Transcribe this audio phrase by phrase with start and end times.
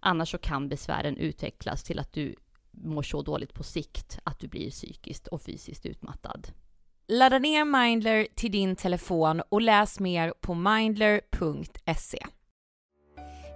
[0.00, 2.34] Annars så kan besvären utvecklas till att du
[2.70, 6.48] mår så dåligt på sikt att du blir psykiskt och fysiskt utmattad.
[7.08, 12.26] Ladda ner Mindler till din telefon och läs mer på mindler.se.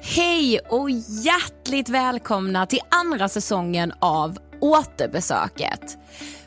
[0.00, 0.90] Hej och
[1.24, 5.98] hjärtligt välkomna till andra säsongen av Återbesöket.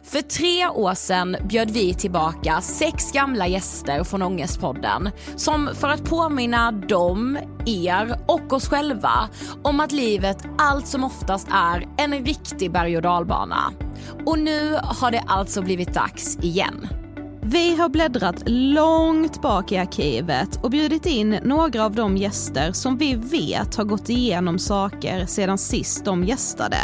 [0.03, 6.09] För tre år sedan bjöd vi tillbaka sex gamla gäster från Ångestpodden som för att
[6.09, 9.29] påminna dem, er och oss själva
[9.63, 13.71] om att livet allt som oftast är en riktig berg och dalbana.
[14.25, 16.87] Och nu har det alltså blivit dags igen.
[17.49, 22.97] Vi har bläddrat långt bak i arkivet och bjudit in några av de gäster som
[22.97, 26.77] vi vet har gått igenom saker sedan sist de gästade.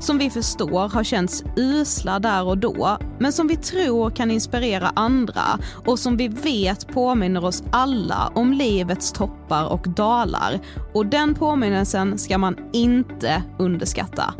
[0.00, 4.92] Som vi förstår har känts usla där och då, men som vi tror kan inspirera
[4.96, 10.60] andra och som vi vet påminner oss alla om livets toppar och dalar.
[10.94, 14.34] Och den påminnelsen ska man inte underskatta.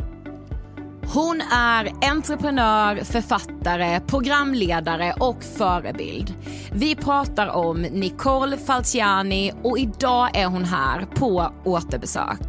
[1.05, 6.33] Hon är entreprenör, författare, programledare och förebild.
[6.71, 12.39] Vi pratar om Nicole Falciani och idag är hon här på återbesök.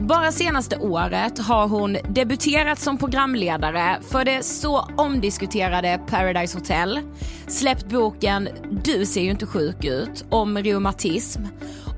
[0.00, 7.00] Bara senaste året har hon debuterat som programledare för det så omdiskuterade Paradise Hotel,
[7.48, 8.48] släppt boken
[8.84, 11.42] Du ser ju inte sjuk ut om reumatism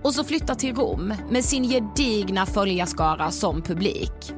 [0.03, 4.38] och så flyttat till Rom med sin gedigna följarskara som publik.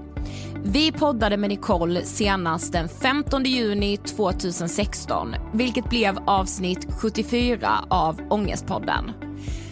[0.65, 9.11] Vi poddade med Nicole senast den 15 juni 2016, vilket blev avsnitt 74 av Ångestpodden.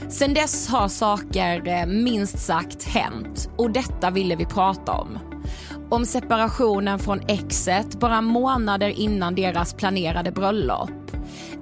[0.09, 5.19] Sen dess har saker eh, minst sagt hänt och detta ville vi prata om.
[5.91, 10.91] Om separationen från exet bara månader innan deras planerade bröllop.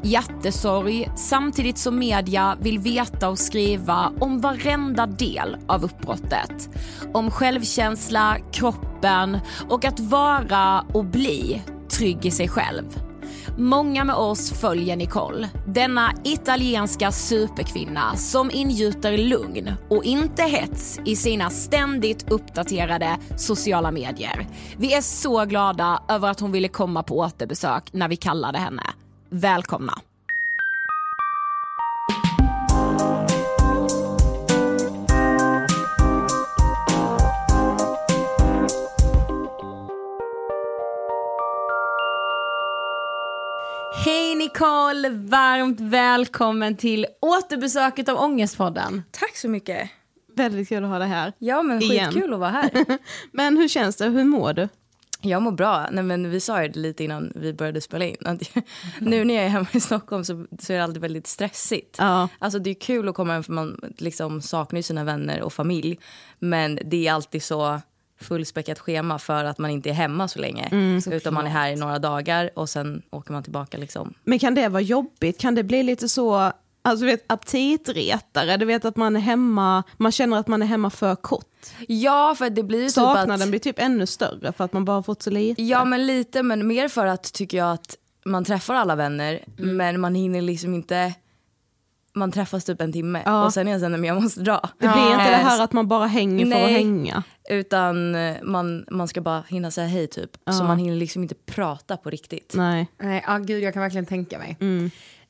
[0.07, 6.69] Hjärtesorg samtidigt som media vill veta och skriva om varenda del av uppbrottet.
[7.15, 9.39] Om självkänsla, kroppen
[9.69, 11.63] och att vara och bli
[11.99, 12.85] trygg i sig själv.
[13.59, 21.17] Många med oss följer Nicole, denna italienska superkvinna som ingjuter lugn och inte hets i
[21.17, 24.47] sina ständigt uppdaterade sociala medier.
[24.77, 28.83] Vi är så glada över att hon ville komma på återbesök när vi kallade henne.
[29.29, 30.01] Välkomna!
[44.05, 49.03] Hej Nicole, varmt välkommen till återbesöket av Ångestpodden.
[49.11, 49.91] Tack så mycket.
[50.37, 51.33] Väldigt kul att ha dig här.
[51.39, 52.13] Ja men Igen.
[52.13, 52.71] skitkul att vara här.
[53.33, 54.05] Men hur känns det?
[54.05, 54.69] Hur mår du?
[55.29, 55.89] Jag mår bra.
[55.93, 58.17] Nej, men vi sa ju det lite innan vi började spela in.
[58.25, 58.51] Att
[59.01, 61.97] nu när jag är hemma i Stockholm så, så är det alltid väldigt stressigt.
[61.99, 62.29] Ja.
[62.39, 65.53] Alltså det är kul att komma hem för man liksom saknar ju sina vänner och
[65.53, 65.99] familj.
[66.39, 67.81] Men det är alltid så
[68.21, 70.69] fullspäckat schema för att man inte är hemma så länge.
[71.11, 74.15] utan man är här i några dagar och sen åker man tillbaka liksom.
[74.25, 75.41] Men kan det vara jobbigt?
[75.41, 76.53] Kan det bli lite så,
[76.87, 78.57] alltså du vet aptitretare?
[78.57, 81.67] Du vet att man är hemma, man känner att man är hemma för kort.
[81.89, 83.49] Ja för det blir ju typ Saknaden att...
[83.49, 85.63] blir typ ännu större för att man bara har fått så lite.
[85.63, 90.01] Ja men lite men mer för att tycker jag att man träffar alla vänner men
[90.01, 91.15] man hinner liksom inte
[92.15, 93.45] man träffas typ en timme Ja.
[93.45, 94.61] och sen är jag såhär, men jag måste dra.
[94.79, 96.73] Det blir inte det Eh, här att man bara hänger för att Nej.
[96.73, 97.23] hänga.
[97.51, 100.31] Utan eh, man, man ska bara hinna säga hej typ.
[100.51, 102.53] Så man hinner liksom inte prata på riktigt.
[102.57, 102.87] Nej.
[103.03, 104.57] Nej, ja gud jag kan verkligen tänka mig.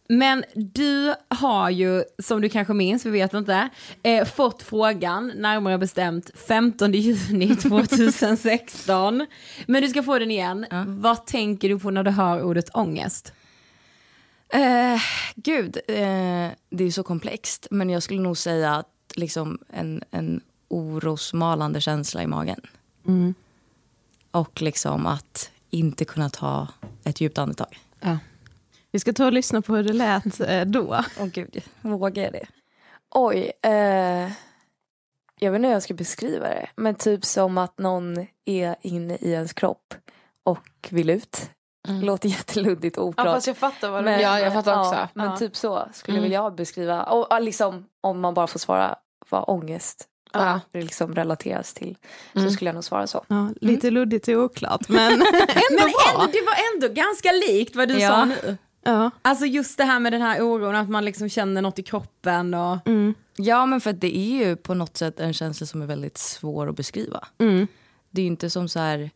[0.08, 3.68] Men du har ju, som du kanske minns, vi vet inte,
[4.02, 9.26] eh, fått frågan, närmare bestämt 15 juni 2016.
[9.66, 10.66] Men du ska få den igen.
[10.86, 13.32] Vad tänker du på när du hör ordet ångest?
[14.48, 15.00] Eh,
[15.34, 17.66] gud, eh, det är ju så komplext.
[17.70, 22.60] Men jag skulle nog säga att liksom en, en orosmalande känsla i magen.
[24.30, 26.68] Och liksom att inte kunna ta
[27.04, 27.78] ett djupt andetag.
[28.96, 31.04] Vi ska ta och lyssna på hur det lät eh, då.
[31.20, 32.46] Åh gud, vågar jag det?
[33.10, 33.70] Oj, eh,
[35.38, 36.66] jag vet inte hur jag ska beskriva det.
[36.76, 39.94] Men typ som att någon är inne i ens kropp
[40.42, 41.50] och vill ut.
[41.88, 43.46] Låter jätteluddigt och oklart.
[43.46, 44.94] jag fattar vad men, Ja, jag fattar också.
[44.94, 45.36] Ja, men Ja.
[45.36, 47.02] typ så skulle väl jag beskriva.
[47.04, 48.96] Och, ja, liksom, om man bara får svara
[49.28, 50.60] vad ångest Ja.
[50.72, 51.96] det liksom relateras till.
[52.34, 53.24] Så skulle jag nog svara så.
[53.28, 55.24] Ja, lite luddigt och oklart men ändå
[55.70, 56.12] Men bra.
[56.14, 58.08] ändå, det var ändå ganska likt vad du Ja.
[58.10, 58.56] sa nu.
[58.86, 59.10] Ja.
[59.22, 62.54] Alltså just det här med den här oron, att man liksom känner något i kroppen
[62.54, 62.88] och...
[62.88, 63.14] Mm.
[63.36, 66.18] Ja, men för att det är ju på något sätt en känsla som är väldigt
[66.18, 67.28] svår att beskriva.
[67.38, 67.66] Mm.
[68.10, 69.10] Det är ju inte som så här,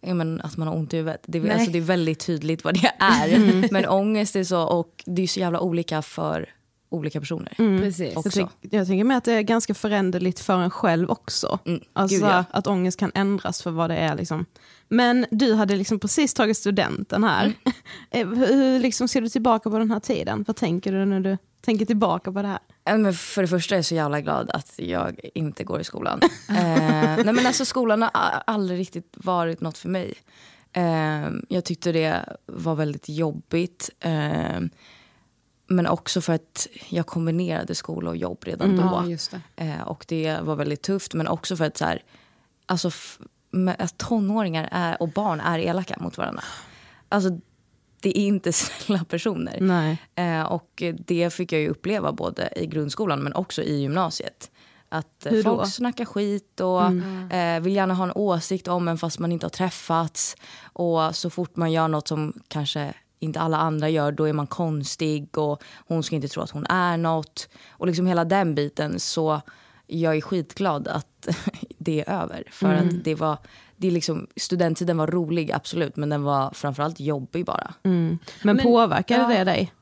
[0.00, 1.20] men att man har ont i huvudet.
[1.26, 3.68] Det är, alltså, det är väldigt tydligt vad det är.
[3.72, 6.50] Men ångest är så, och det är så jävla olika för
[6.88, 7.54] olika personer.
[7.80, 8.16] Precis.
[8.16, 8.40] Också.
[8.40, 11.58] Jag, tyck, jag tänker med att det är ganska föränderligt för en själv också.
[11.64, 12.44] Mm, Alltså gud, ja.
[12.50, 14.14] att ångest kan ändras för vad det är.
[14.14, 14.46] Liksom.
[14.88, 17.44] Men du hade liksom precis tagit studenten här.
[17.44, 17.56] Mm.
[18.10, 20.44] Eh, hur liksom ser du tillbaka på den här tiden?
[20.46, 22.58] Vad tänker du när du tänker tillbaka på det här?
[22.84, 26.20] Men för det första är jag så jävla glad att jag inte går i skolan.
[26.48, 26.54] eh,
[27.24, 28.10] nej men alltså skolan har
[28.46, 30.14] aldrig riktigt varit något för mig.
[30.72, 33.90] Eh, jag tyckte det var väldigt jobbigt.
[34.00, 34.60] Eh,
[35.66, 38.82] men också för att jag kombinerade skola och jobb redan då.
[38.82, 39.40] Ja, just det.
[39.64, 41.14] Eh, och det var väldigt tufft.
[41.14, 42.02] Men också för att så här,
[42.66, 42.90] alltså,
[43.78, 46.42] att tonåringar är, och barn är elaka mot varandra.
[47.08, 47.30] Alltså,
[48.00, 49.58] det är inte snälla personer.
[49.60, 49.98] Nej.
[50.14, 54.50] Eh, och det fick jag ju uppleva både i grundskolan men också i gymnasiet.
[54.88, 55.50] Att eh, Hur då?
[55.50, 55.58] Mm.
[55.58, 56.82] folk snackar skit och
[57.32, 60.36] eh, vill gärna ha en åsikt om en fast man inte har träffats.
[60.72, 64.46] Och så fort man gör något som kanske inte alla andra gör, då är man
[64.46, 67.48] konstig och hon ska inte tro att hon är något.
[67.68, 69.00] Och liksom hela den biten.
[69.00, 69.40] Så
[69.86, 71.28] jag är skitglad att
[71.78, 72.44] det är över.
[72.50, 72.88] För Mm.
[72.88, 73.38] att det var,
[73.76, 75.96] det är liksom, studenttiden var rolig, absolut.
[75.96, 77.74] Men den var framförallt jobbig bara.
[77.82, 78.18] Mm.
[78.42, 79.28] Men, påverkade ja.
[79.38, 79.72] det dig?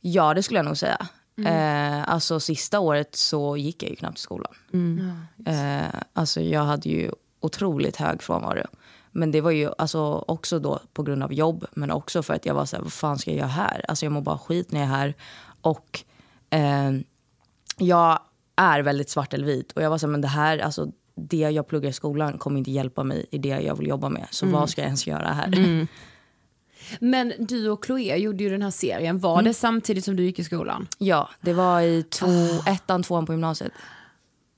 [0.00, 1.06] Ja, det skulle jag nog säga.
[1.38, 2.00] Mm.
[2.00, 4.52] Eh, alltså sista året så gick jag ju knappt till skolan.
[4.72, 5.10] Mm.
[5.46, 7.10] Eh, alltså jag hade ju
[7.40, 8.66] otroligt hög frånvaro.
[9.10, 12.46] Men det var ju alltså också då på grund av jobb, men också för att
[12.46, 13.84] jag var så här, vad fan ska jag göra här?
[13.88, 15.14] Alltså jag mår bara skit när jag är här.
[15.60, 16.04] Och
[16.50, 16.90] eh,
[17.78, 18.18] jag
[18.56, 19.72] är väldigt svart eller vit.
[19.72, 22.58] Och jag var så här, men det här, alltså det jag pluggar i skolan kommer
[22.58, 24.26] inte hjälpa mig i det jag vill jobba med.
[24.30, 25.86] Så vad ska jag ens göra här?
[27.00, 29.18] Men du och Chloé gjorde ju den här serien.
[29.18, 30.88] Var det samtidigt som du gick i skolan?
[30.98, 32.26] Ja, det var i två,
[32.66, 33.72] ettan, tvåan på gymnasiet.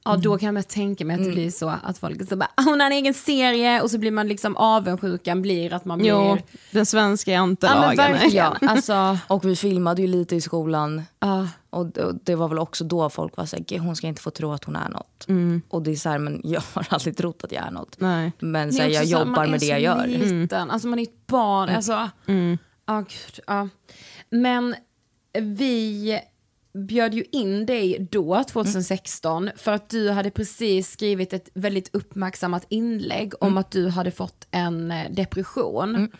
[0.07, 2.63] Ja, då kan jag tänka mig att det blir så att folk så bara, "Ah,
[2.63, 6.09] hon har en egen serie och så blir man liksom avundsjukan blir att man blir...
[6.11, 6.39] Jo,
[6.71, 7.97] den svenska ja, jantelagen.
[7.97, 8.53] verkligen.
[8.61, 11.03] Alltså, Och vi filmade ju lite i skolan.
[11.21, 11.49] ja.
[11.71, 14.53] Och och det var väl också då folk var såhär, hon ska inte få tro
[14.53, 15.27] att hon är något.
[15.69, 17.97] Och det är så här, men jag har aldrig trott att jag är något.
[18.01, 18.33] Nej.
[18.39, 20.07] Men Det så är här, jag så, jobbar med det jag gör.
[20.07, 20.71] Liten.
[20.71, 21.69] Alltså man är ett barn.
[21.69, 21.93] Alltså,
[22.87, 23.69] ja, gud, ja.
[24.31, 24.75] Men
[25.41, 26.21] vi
[26.77, 32.67] bjöd ju in dig då, 2016, för att du hade precis skrivit ett väldigt uppmärksammat
[32.69, 36.11] inlägg om att du hade fått en eh, depression.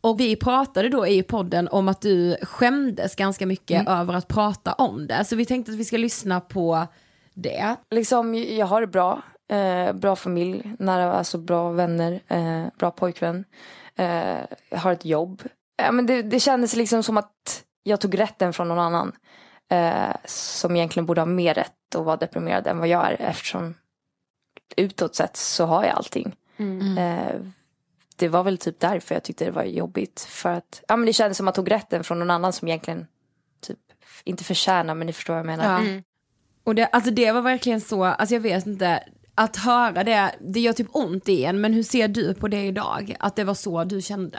[0.00, 4.72] Och vi pratade då i podden om att du skämdes ganska mycket över att prata
[4.72, 5.24] om det.
[5.24, 6.86] Så vi tänkte att vi ska lyssna på
[7.34, 7.76] det.
[7.90, 9.22] Liksom, jag har det bra.
[9.52, 13.44] Eh, bra familj, nära, alltså bra vänner, eh, bra pojkvän.
[13.96, 14.38] Eh,
[14.70, 15.42] jag har ett jobb.
[15.92, 19.12] Men det, det kändes liksom som att jag tog rätten från någon annan.
[19.70, 23.16] Eh, som egentligen borde ha mer rätt att vara deprimerad än vad jag är.
[23.20, 23.74] Eftersom
[24.76, 26.36] utåt sett så har jag allting.
[26.98, 27.40] Eh,
[28.16, 30.20] det var väl typ därför jag tyckte det var jobbigt.
[30.20, 32.68] För att ja, men det kändes som att jag tog rätten från någon annan som
[32.68, 33.06] egentligen
[33.60, 33.78] typ
[34.24, 35.84] inte förtjänar men ni förstår vad jag menar.
[35.84, 36.02] Ja.
[36.64, 40.60] Och det, alltså det var verkligen så, alltså jag vet inte, att höra det, det
[40.60, 43.16] gör typ ont i en, men hur ser du på det idag?
[43.18, 44.38] Att det var så du kände?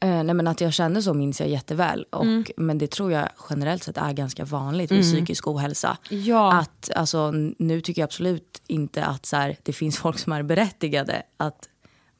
[0.00, 2.02] Eh, nej, men att jag kände så minns jag jätteväl.
[2.10, 2.24] Och,
[2.56, 5.96] Men det tror jag generellt sett är ganska vanligt med psykisk ohälsa.
[6.08, 6.52] Ja.
[6.52, 10.42] Att, alltså, nu tycker jag absolut inte att så här, det finns folk som är
[10.42, 11.68] berättigade att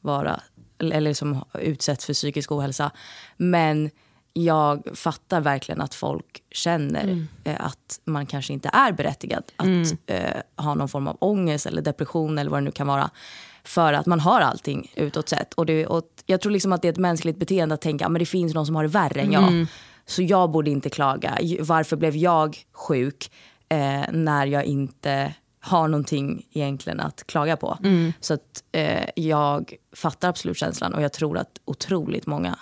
[0.01, 0.41] vara
[0.79, 2.91] eller som utsätts för psykisk ohälsa.
[3.37, 3.89] Men
[4.33, 10.41] jag fattar verkligen att folk känner eh, att man kanske inte är berättigad att eh,
[10.55, 13.09] ha någon form av ångest eller depression eller vad det nu kan vara.
[13.69, 15.53] För att man har allting utåt sett.
[15.53, 18.11] Och, det, och jag tror liksom att det är ett mänskligt beteende att tänka att
[18.11, 19.67] men det finns någon som har det värre än jag.
[20.05, 21.37] Så jag borde inte klaga.
[21.59, 23.31] Varför blev jag sjuk
[23.69, 27.77] eh, när jag inte har någonting egentligen att klaga på?
[28.19, 32.59] Så att eh, jag fattar absolut känslan och jag tror att otroligt många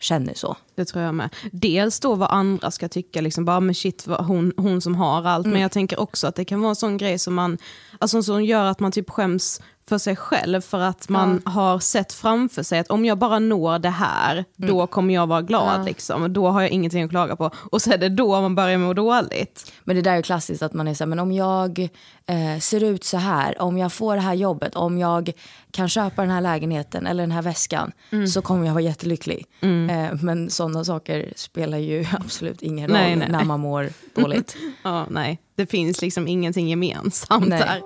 [0.00, 0.56] känner så.
[0.74, 1.34] Det tror jag med.
[1.52, 5.46] Dels då vad andra ska tycka, liksom bara men shit hon, hon som har allt.
[5.46, 7.58] Men jag tänker också att det kan vara en sån grej som man,
[7.98, 9.60] alltså som gör att man typ skäms
[9.90, 13.78] för sig själv för att man har sett framför sig att om jag bara når
[13.78, 15.84] det här, då kommer jag vara glad.
[15.84, 16.32] Liksom.
[16.32, 17.50] Då har jag ingenting att klaga på.
[17.54, 19.72] Och så är det då man börjar må dåligt.
[19.84, 21.88] Men det där är klassiskt att man är så här, men om jag
[22.26, 25.32] eh, ser ut så här, om jag får det här jobbet, om jag
[25.70, 27.92] kan köpa den här lägenheten eller den här väskan
[28.34, 29.46] så kommer jag vara jättelycklig.
[29.62, 33.28] Eh, men sådana saker spelar ju absolut ingen roll Nej, nej.
[33.30, 34.56] när man mår dåligt.
[34.82, 37.58] Ja, nej, det finns liksom ingenting gemensamt Nej.
[37.58, 37.82] där.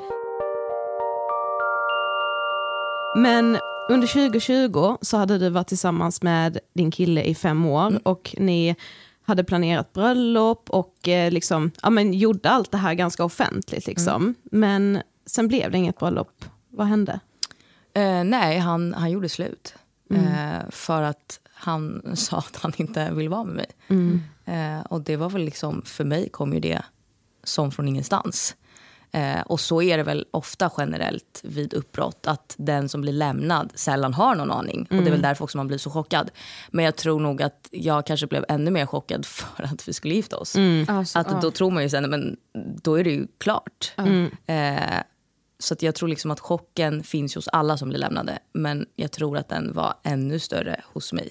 [3.16, 8.34] Men under 2020 så hade du varit tillsammans med din kille i fem år och
[8.38, 8.76] ni
[9.22, 13.86] hade planerat bröllop och eh, liksom, ja, men gjorde allt det här ganska offentligt.
[13.86, 14.22] Liksom.
[14.22, 14.34] Mm.
[14.42, 16.44] Men sen blev det inget bröllop.
[16.70, 17.20] Vad hände?
[17.94, 19.74] Eh, nej, han, han gjorde slut.
[20.10, 20.26] Mm.
[20.26, 23.70] Eh, för att han sa att han inte vill vara med mig.
[23.88, 24.22] Mm.
[24.44, 26.82] Eh, och det var väl liksom, för mig kom ju det
[27.44, 28.56] som från ingenstans.
[29.14, 33.72] Eh, och så är det väl ofta generellt vid uppbrott att den som blir lämnad
[33.74, 34.80] sällan har någon aning.
[34.82, 35.12] Och det är Mm.
[35.12, 36.30] väl därför också man blir så chockad.
[36.70, 40.14] Men jag tror nog att jag kanske blev ännu mer chockad för att vi skulle
[40.14, 40.56] gifta oss.
[40.56, 40.86] Mm.
[40.88, 42.36] Alltså, Att då tror man ju sen, men
[42.82, 43.92] då är det ju klart.
[43.96, 44.30] Mm.
[44.46, 45.02] Eh,
[45.58, 48.38] så att jag tror liksom att chocken finns hos alla som blir lämnade.
[48.52, 51.30] Men jag tror att den var ännu större hos mig.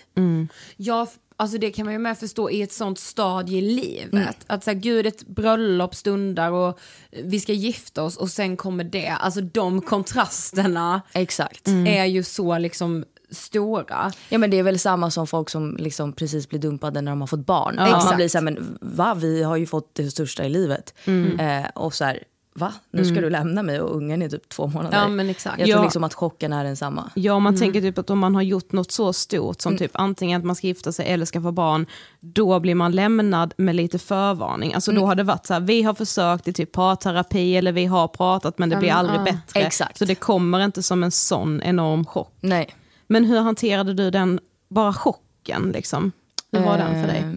[0.77, 4.13] Ja, f- alltså det kan man ju med förstå i ett sånt stadie i livet.
[4.13, 4.27] Mm.
[4.47, 6.79] Att säga gud ett bröllop stundar och
[7.23, 9.09] vi ska gifta oss och sen kommer det.
[9.09, 11.67] Alltså de kontrasterna Exakt.
[11.67, 14.11] är ju så liksom stora.
[14.29, 17.21] Ja, men det är väl samma som folk som liksom precis blir dumpade när de
[17.21, 17.75] har fått barn.
[17.77, 18.03] Ja.
[18.05, 19.13] Man blir så här, men va?
[19.13, 20.93] Vi har ju fått det största i livet.
[21.39, 22.23] Eh, och så här,
[22.55, 22.73] va?
[22.91, 24.97] Nu ska du lämna mig och ungen är typ två månader.
[24.97, 25.59] Ja men exakt.
[25.59, 25.83] jag tror Ja.
[25.83, 27.11] liksom att chocken är densamma.
[27.15, 30.41] Ja, man tänker typ att om man har gjort något så stort som typ antingen
[30.41, 31.85] att man ska gifta sig eller skaffa barn,
[32.19, 34.73] då blir man lämnad med lite förvarning.
[34.73, 37.85] Alltså då har det varit så här, vi har försökt i typ parterapi eller vi
[37.85, 39.59] har pratat men det blir aldrig bättre.
[39.61, 39.97] Exakt.
[39.97, 42.33] Så det kommer inte som en sån enorm chock.
[42.41, 42.75] Nej.
[43.07, 46.11] Men hur hanterade du den, bara chocken liksom?
[46.51, 47.17] Hur var den för dig?
[47.19, 47.31] Eh,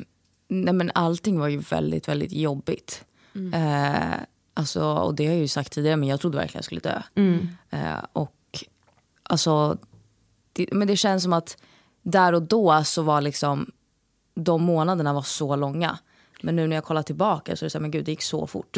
[0.48, 3.04] Nej, men allting var ju väldigt, väldigt jobbigt.
[3.54, 4.14] Eh,
[4.56, 7.02] alltså, och det har jag ju sagt tidigare, men jag trodde verkligen jag skulle dö.
[7.70, 8.64] Eh, och
[9.22, 9.78] alltså,
[10.52, 11.56] det, men det känns som att
[12.02, 13.70] där och då så var liksom,
[14.34, 15.98] de månaderna var så långa.
[16.42, 18.22] Men nu när jag kollar tillbaka så är det så här, men gud det gick
[18.22, 18.76] så fort.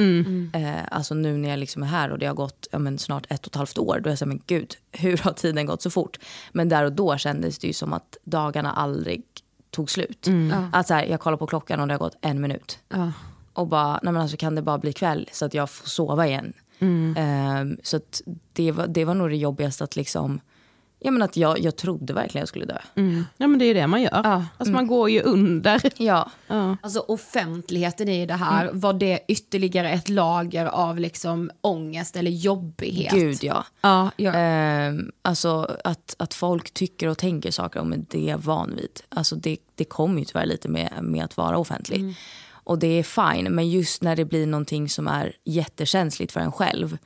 [0.52, 3.26] Eh, alltså nu när jag liksom är här och det har gått ja, men snart
[3.28, 5.66] ett och ett halvt år, då är jag så här, men gud hur har tiden
[5.66, 6.18] gått så fort?
[6.52, 9.22] Men där och då kändes det ju som att dagarna aldrig
[9.70, 10.26] tog slut.
[10.72, 12.78] Att så här, jag kollar på klockan och det har gått en minut.
[12.88, 13.12] Ja.
[13.58, 16.26] Och bara, nej men alltså kan det bara bli kväll så att jag får sova
[16.26, 16.52] igen.
[17.16, 18.22] Ehm, så att
[18.52, 20.40] det, var, det var nog det jobbigaste att liksom,
[20.98, 22.78] ja men att jag, jag trodde verkligen jag skulle dö.
[23.36, 24.20] Ja men det är ju det man gör.
[24.24, 24.44] Ja.
[24.58, 25.82] Alltså man går ju under.
[25.96, 26.30] Ja.
[26.46, 26.76] Ja.
[26.82, 33.12] Alltså offentligheten i det här, var det ytterligare ett lager av liksom ångest eller jobbighet?
[33.12, 33.64] Gud ja.
[33.80, 34.32] Ja, ja.
[34.32, 39.00] Ehm, alltså att, att folk tycker och tänker saker om det är van vid.
[39.08, 42.14] Alltså det, det kommer ju tyvärr lite med, med att vara offentlig.
[42.68, 46.52] Och det är fine, men just när det blir någonting som är jättekänsligt för en
[46.52, 46.98] själv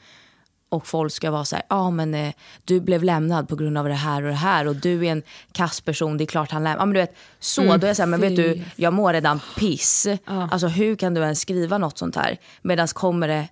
[0.69, 2.33] och folk ska vara så här, ja ah, men eh,
[2.65, 5.23] du blev lämnad på grund av det här och det här och du är en
[5.53, 6.81] kass person, det är klart han lämnar.
[6.81, 9.13] Ja men du vet, så då är jag så här, men vet du, jag mår
[9.13, 10.07] redan piss.
[10.25, 12.39] Alltså hur kan du ens skriva något sånt här?
[12.63, 13.49] Medan kommer det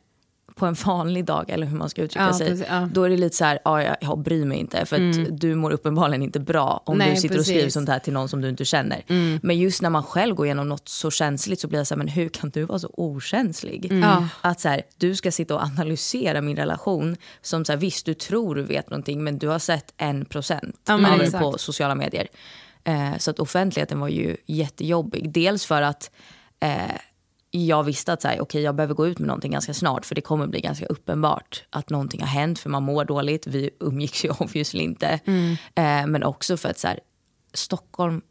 [0.54, 2.88] på en vanlig dag, eller hur man ska uttrycka Ja, sig, precis, ja.
[2.92, 4.86] då är det lite så här, ja, jag, jag bryr mig inte.
[4.86, 7.74] För att du mår uppenbarligen inte bra om Nej, du sitter och skriver precis.
[7.74, 9.02] sånt här till någon som du inte känner.
[9.42, 11.98] Men just när man själv går igenom något så känsligt så blir jag så här,
[11.98, 13.92] men hur kan du vara så okänslig?
[14.02, 14.28] Ja.
[14.40, 18.14] Att så här, du ska sitta och analysera min relation som så här, visst du
[18.14, 21.94] tror du vet någonting men du har sett en procent Ja, av det på sociala
[21.94, 22.28] medier.
[22.84, 25.32] Eh, så att offentligheten var ju jättejobbig.
[25.32, 26.10] Dels för att
[26.60, 26.96] eh,
[27.50, 30.14] jag visste att så här, okay, jag behöver gå ut med någonting ganska snart för
[30.14, 33.46] det kommer bli ganska uppenbart att någonting har hänt för man mår dåligt.
[33.46, 35.20] Vi umgicks ju obviously inte.
[35.74, 37.00] Eh, men också för att så här,
[37.52, 38.22] Stockholm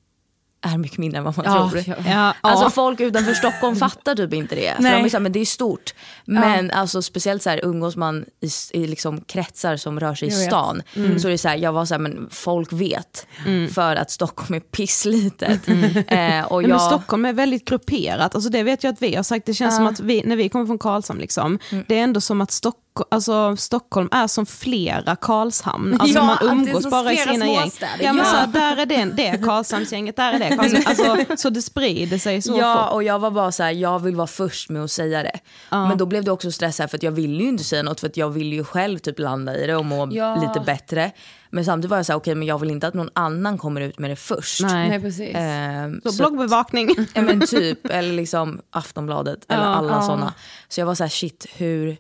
[0.61, 1.83] är mycket mindre än vad man Ja, tror.
[1.87, 1.95] ja.
[2.05, 2.69] Ja, Alltså ja.
[2.69, 4.75] folk utanför Stockholm fattar typ inte det.
[4.75, 4.91] För Nej.
[4.99, 5.93] de är så här, men det är stort.
[6.25, 10.31] Men alltså, speciellt så här, umgås man i, i liksom kretsar som rör sig i
[10.31, 10.81] Jag stan.
[10.93, 13.27] Så är det så här, jag var så här, men folk vet.
[13.73, 15.61] För att Stockholm är pisslitet.
[16.07, 19.15] Eh, och Ja, men jag, Stockholm är väldigt grupperat, alltså det vet jag att vi
[19.15, 22.03] har sagt, det känns som att vi, när vi kommer från Karlshamn, liksom, det är
[22.03, 22.75] ändå som att Stock,
[23.11, 27.61] alltså, Stockholm är som flera Karlshamn, alltså Ja, man umgås som bara i sina gäng.
[27.61, 28.03] småstäder.
[28.03, 28.31] Ja, men Ja.
[28.31, 30.83] Så här, där är det, det är Karlshamnsgänget, där är det Karlshamn,
[31.19, 32.93] alltså, så det sprider sig så Ja, fort.
[32.93, 35.39] och jag var bara så här, jag vill vara först med att säga det.
[35.71, 37.99] Men då blev det också stress här för att jag ville ju inte säga något
[37.99, 40.35] för att jag ville ju själv typ landa i det och må Ja.
[40.35, 41.11] lite bättre.
[41.51, 43.81] Men samtidigt var jag så här, okej men jag vill inte att någon annan kommer
[43.81, 44.61] ut med det först.
[44.61, 44.89] Nej.
[44.89, 45.35] Nej precis.
[45.35, 46.89] Ehm, Så så- bloggbevakning.
[47.13, 50.01] Ja men typ, eller liksom Aftonbladet eller Ja, alla ja.
[50.01, 50.33] sådana.
[50.69, 51.97] Så jag var så här, shit hur,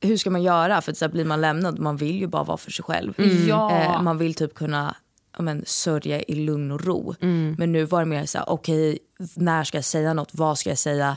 [0.00, 0.80] hur ska man göra?
[0.80, 3.14] För att så här, blir man lämnad, man vill ju bara vara för sig själv.
[3.48, 3.70] Ja.
[3.70, 4.94] Eh, man vill typ kunna
[5.38, 7.14] men, sörja i lugn och ro.
[7.58, 8.98] Men nu var det mer så här, okej
[9.34, 10.30] när ska jag säga något?
[10.32, 11.16] Vad ska jag säga?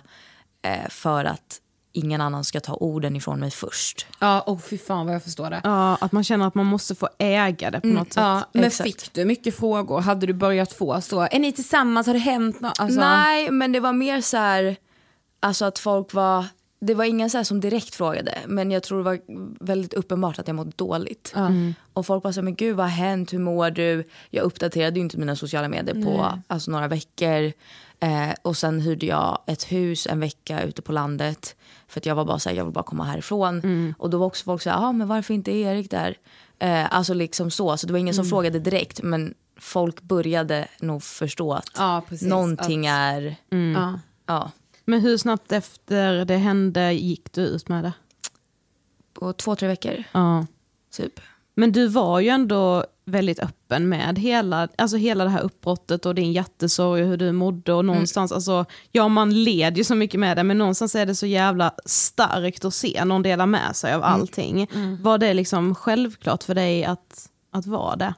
[0.61, 1.59] Eh, för att
[1.91, 4.05] ingen annan ska ta orden ifrån mig först.
[4.19, 5.61] Ja, och fy fan vad jag förstår det.
[5.63, 8.23] Ja, att man känner att man måste få äga det på något sätt.
[8.23, 8.89] Ja, men Exakt.
[8.89, 10.01] fick du mycket frågor?
[10.01, 11.21] Hade du börjat få så?
[11.21, 12.07] Är ni tillsammans?
[12.07, 12.79] Har det hänt något?
[12.79, 14.75] Alltså, Nej, men det var mer så här,
[15.39, 16.45] alltså att folk var,
[16.85, 19.19] det var ingen så här som direkt frågade men jag tror det var
[19.65, 21.33] väldigt uppenbart att jag mådde dåligt.
[21.93, 24.03] Och folk bara så här, men gud vad har hänt, hur mår du?
[24.29, 27.51] Jag uppdaterade ju inte mina sociala medier på alltså, några veckor.
[27.99, 31.55] Eh, och sen hyrde jag ett hus en vecka ute på landet.
[31.87, 33.95] För att jag var bara så här, jag vill bara komma härifrån.
[33.97, 36.17] Och då var också folk så här, ja men varför inte Erik där?
[36.59, 41.03] Eh, alltså liksom så, så det var ingen som frågade direkt men folk började nog
[41.03, 42.27] förstå att Ja, precis.
[42.27, 43.35] någonting är,
[43.75, 43.99] Ja.
[44.25, 44.51] ja.
[44.85, 47.93] Men hur snabbt efter det hände gick du ut med det?
[49.13, 50.45] På två, tre veckor Ja.
[50.91, 51.19] typ.
[51.55, 56.15] Men du var ju ändå väldigt öppen med hela, alltså hela det här uppbrottet och
[56.15, 60.19] din hjärtesorg och hur du mådde och någonstans, alltså, ja man led ju så mycket
[60.19, 63.93] med det men någonstans är det så jävla starkt att se någon dela med sig
[63.93, 64.67] av allting.
[65.01, 68.13] Var det liksom självklart för dig att, att vara det?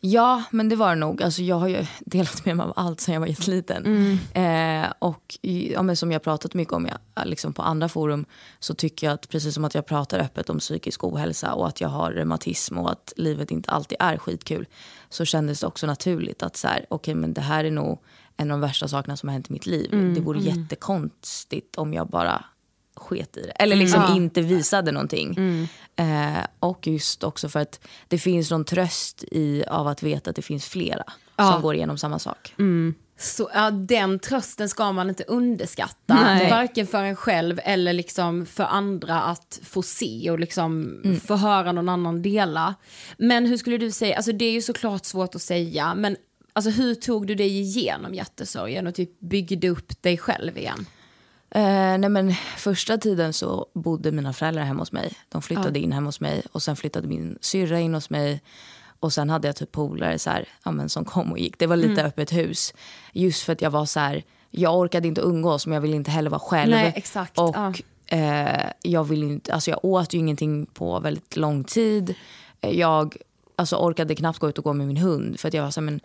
[0.00, 1.22] Ja, men det var det nog.
[1.22, 4.18] Alltså, jag har ju delat med mig av allt sen jag var jätteliten.
[4.34, 8.24] Eh, och ja, men som jag pratat mycket om jag, liksom på andra forum
[8.58, 11.80] så tycker jag att precis som att jag pratar öppet om psykisk ohälsa och att
[11.80, 14.66] jag har reumatism och att livet inte alltid är skitkul
[15.08, 18.02] så kändes det också naturligt att så här, okej men det här är nog
[18.36, 19.90] en av de värsta sakerna som har hänt i mitt liv.
[20.14, 22.44] Det vore jättekonstigt om jag bara
[22.98, 23.50] sket i det.
[23.50, 25.38] Eller liksom inte visade någonting.
[25.96, 30.36] Eh, och just också för att det finns någon tröst i av att veta att
[30.36, 31.04] det finns flera
[31.36, 32.54] som går igenom samma sak.
[33.20, 36.14] Så, ja, den trösten ska man inte underskatta.
[36.14, 36.50] Nej.
[36.50, 41.72] Varken för en själv eller liksom för andra att få se och liksom få höra
[41.72, 42.74] någon annan dela.
[43.16, 46.16] Men hur skulle du säga, alltså det är ju såklart svårt att säga, men
[46.52, 50.86] alltså hur tog du dig igenom hjärtesorgen och typ byggde upp dig själv igen?
[51.50, 55.12] Eh, nej men, första tiden så bodde mina föräldrar hemma hos mig.
[55.28, 58.42] De flyttade in hemma hos mig och sen flyttade min syrra in hos mig.
[59.00, 61.58] Och sen hade jag typ polare så här, ja, men som kom och gick.
[61.58, 62.74] Det var lite öppet hus.
[63.12, 66.10] Just för att jag var så här, jag orkade inte umgås men jag ville inte
[66.10, 66.70] heller vara själv.
[66.70, 67.72] Nej, exakt, Och ja.
[68.06, 72.14] eh, jag vill inte, alltså jag åt ju ingenting på väldigt lång tid.
[72.60, 73.16] Eh, Jag
[73.56, 75.80] alltså, orkade knappt gå ut och gå med min hund för att jag var så
[75.80, 76.00] här, men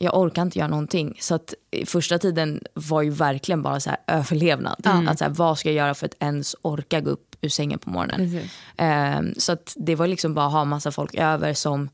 [0.00, 1.16] jag orkar inte göra någonting.
[1.20, 4.80] Så att eh, första tiden var ju verkligen bara så här överlevnad.
[5.08, 7.78] Att så här, vad ska jag göra för att ens orka gå upp ur sängen
[7.78, 8.40] på morgonen?
[8.76, 11.88] Ehm, så att det var liksom bara att ha massa folk över som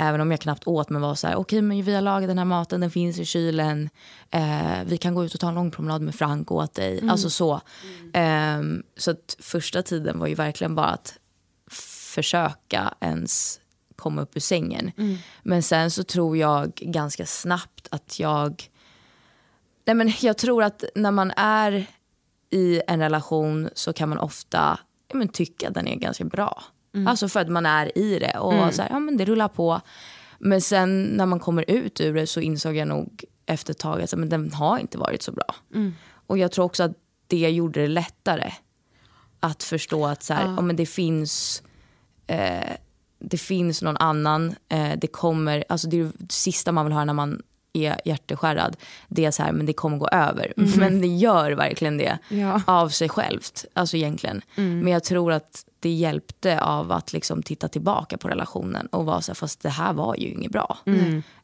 [0.00, 2.38] Även om jag knappt åt men var så här, okej men vi har lagat den
[2.38, 3.90] här maten, den finns i kylen.
[4.30, 7.08] Eh, vi kan gå ut och ta en lång promenad med Frank åt dig.
[7.08, 7.60] Alltså så.
[8.12, 11.18] Ehm, så att första tiden var ju verkligen bara att
[12.14, 13.60] försöka ens
[13.98, 14.92] komma upp ur sängen.
[15.42, 18.70] Men sen så tror jag ganska snabbt att jag...
[19.84, 21.86] Nej men jag tror att när man är
[22.50, 26.62] i en relation så kan man ofta ja, men, tycka att den är ganska bra.
[27.06, 29.80] Alltså för att man är i det och så här, ja, men det rullar på.
[30.38, 34.02] Men sen när man kommer ut ur det så insåg jag nog efter ett tag
[34.02, 35.54] att men den har inte varit så bra.
[36.26, 36.92] Och jag tror också att
[37.26, 38.52] det gjorde det lättare
[39.40, 40.60] att förstå att så här, ja.
[40.60, 41.62] men det finns
[42.26, 42.76] eh,
[43.18, 44.54] det finns någon annan.
[44.68, 48.76] Eh, det kommer, alltså det, är det sista man vill höra när man är hjärteskärrad.
[49.08, 50.52] Det är så här, men det kommer gå över.
[50.56, 52.60] Men det gör verkligen det Ja.
[52.66, 53.64] av sig självt.
[53.74, 54.42] Alltså egentligen.
[54.54, 59.20] Men jag tror att det hjälpte av att liksom titta tillbaka på relationen och vara
[59.20, 60.78] så här, fast det här var ju inget bra.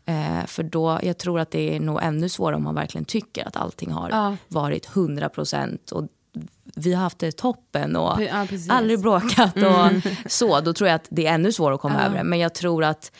[0.06, 3.48] Eh, för då, jag tror att det är nog ännu svårare om man verkligen tycker
[3.48, 4.36] att allting har Ja.
[4.48, 6.08] varit 100% och
[6.76, 10.60] vi har haft det toppen och Ja, aldrig bråkat och så.
[10.60, 12.24] Då tror jag att det är ännu svårare att komma över det.
[12.24, 13.12] Men jag tror att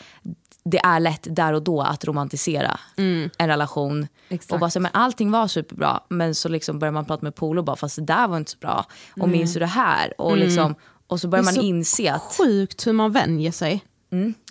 [0.63, 2.79] det är lätt där och då att romantisera
[3.37, 4.07] en relation.
[4.29, 4.51] Exakt.
[4.51, 7.59] Och bara så, men allting var superbra men så liksom börjar man prata med Polo
[7.59, 8.85] och bara fast det där var inte så bra.
[9.21, 10.21] Och minns du det här?
[10.21, 10.75] Och, liksom,
[11.07, 13.83] och så börjar Det är man så inse att Sjukt hur man vänjer sig.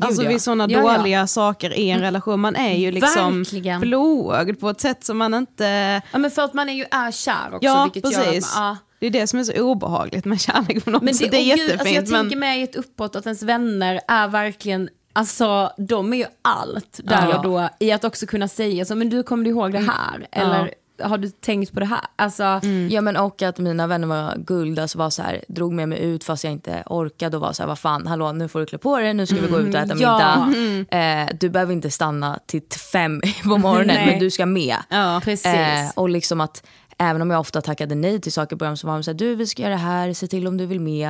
[0.00, 0.28] Alltså ja.
[0.28, 0.96] vid sådana Ja, ja.
[0.98, 2.40] dåliga saker i en relation.
[2.40, 3.80] Man är ju liksom Verkligen.
[3.80, 6.02] blåögd på ett sätt som man inte...
[6.12, 7.58] Ja men för att man är ju är kär också.
[7.66, 8.56] Ja, precis.
[8.56, 8.76] man, ja.
[9.00, 11.52] Det är det som är så obehagligt med kärlek på något Men det, Det är
[11.52, 11.80] åh gud, jättefint.
[11.80, 12.20] alltså jag men...
[12.24, 17.00] tänker mig i ett uppbrott att ens vänner är verkligen, alltså de är ju allt
[17.04, 17.36] där Ja.
[17.38, 20.26] och då i att också kunna säga så, men du kommer du ihåg det här?
[20.32, 20.70] Eller
[21.02, 22.00] har du tänkt på det här?
[22.16, 25.88] Alltså, Ja men och att mina vänner var guld, alltså var så här, drog med
[25.88, 28.60] mig ut fast jag inte orkade och var så här, vad fan, hallå nu får
[28.60, 30.46] du klä på dig, nu ska vi gå ut och äta Ja.
[30.46, 30.98] middag.
[30.98, 34.76] Eh, du behöver inte stanna till fem på morgonen men du ska med.
[34.90, 35.20] Ja.
[35.24, 35.46] precis.
[35.46, 36.66] Eh, och liksom att
[36.98, 39.18] även om jag ofta tackade nej till saker i början så var de så här,
[39.18, 41.08] du vi ska göra det här, se till om du vill med.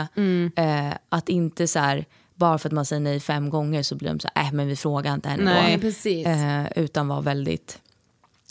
[0.57, 4.09] Eh, att inte så här, bara för att man säger nej fem gånger så blir
[4.09, 5.81] de så här, äh men vi frågar inte henne Nej, då.
[5.81, 6.27] precis.
[6.27, 7.79] Eh, utan var väldigt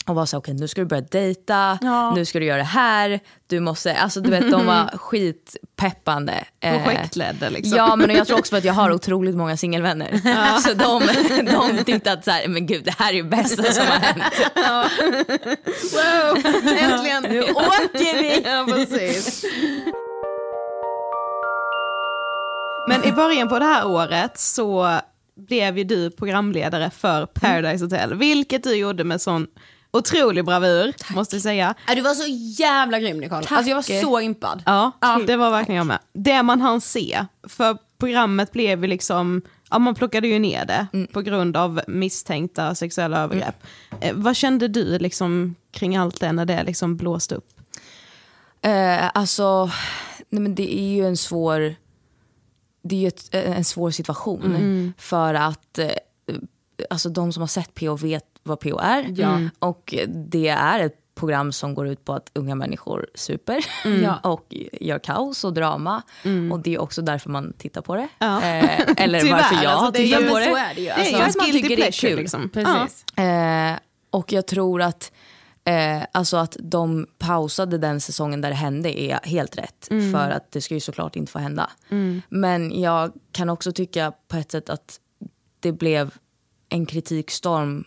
[0.06, 2.14] och var så okej okay, nu ska du börja dejta, ja.
[2.14, 6.44] nu ska du göra det här, du måste, alltså du vet de var skitpeppande.
[6.60, 7.76] Projektledda liksom.
[7.76, 10.20] Ja men jag tror också att jag har otroligt många singelvänner.
[10.24, 10.58] Ja.
[10.60, 11.02] Så de,
[11.44, 14.24] de tyckte att så här, men gud det här är det bästa som har hänt.
[14.54, 14.88] Ja.
[15.92, 18.42] Wow, äntligen, nu åker vi!
[18.44, 19.44] Ja, precis.
[22.88, 25.00] Men i början på det här året så
[25.36, 29.46] blev ju du programledare för Paradise Hotel, vilket du gjorde med sån
[29.94, 31.16] otrolig bravur, Tack.
[31.16, 31.74] måste jag säga.
[31.86, 32.26] du var så
[32.62, 33.42] jävla grym Nicole.
[33.42, 33.52] Tack.
[33.52, 34.62] Alltså jag var så impad.
[34.66, 35.20] Ja, ja.
[35.26, 35.98] det var verkligen jag med.
[36.12, 40.86] Det man hann se, för programmet blev ju liksom, ja man plockade ju ner det
[40.92, 41.06] mm.
[41.06, 43.66] på grund av misstänkta sexuella övergrepp.
[44.00, 44.22] Mm.
[44.22, 47.48] Vad kände du liksom kring allt det när det liksom blåste upp?
[48.62, 49.70] Eh, alltså,
[50.28, 51.74] nej men det är ju en svår
[52.82, 54.44] det är ju ett, eh, en svår situation.
[54.44, 54.92] Mm.
[54.98, 55.90] För att eh,
[56.90, 59.20] alltså de som har sett PO vet vad PO är.
[59.20, 59.40] Ja.
[59.58, 64.10] Och det är ett program som går ut på att unga människor super mm.
[64.22, 66.02] och gör kaos och drama.
[66.22, 66.52] Mm.
[66.52, 68.08] Och det är också därför man tittar på det.
[68.18, 68.42] Ja.
[68.42, 70.44] Eh, eller Tyvärr, varför jag alltså, tittar på det.
[70.44, 70.90] Är det ju.
[70.90, 71.12] Alltså.
[71.12, 72.16] Det är alltså, man tycker det är kul.
[72.16, 72.48] Liksom.
[72.48, 73.04] Precis.
[73.14, 73.22] Ja.
[73.22, 73.78] Eh,
[74.10, 75.12] och jag tror att
[75.66, 79.90] Eh, alltså att de pausade den säsongen där det hände är helt rätt.
[79.90, 80.12] Mm.
[80.12, 81.70] För att det ska ju såklart inte få hända.
[81.90, 82.22] Mm.
[82.28, 85.00] Men jag kan också tycka på ett sätt att
[85.60, 86.14] det blev
[86.68, 87.84] en kritikstorm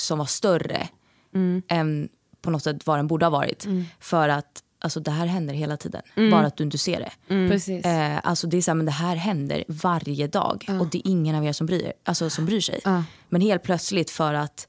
[0.00, 0.88] som var större
[1.34, 1.62] mm.
[1.68, 2.08] än
[2.42, 3.64] på något sätt vad den borde ha varit.
[3.64, 3.84] Mm.
[4.00, 6.30] För att alltså, det här händer hela tiden, mm.
[6.30, 7.34] bara att du inte ser det.
[7.34, 8.12] Mm.
[8.14, 11.10] Eh, alltså, det är så här, men det här händer varje dag och det är
[11.10, 12.80] ingen av er som bryr, alltså, som bryr sig.
[13.28, 14.66] Men helt plötsligt för att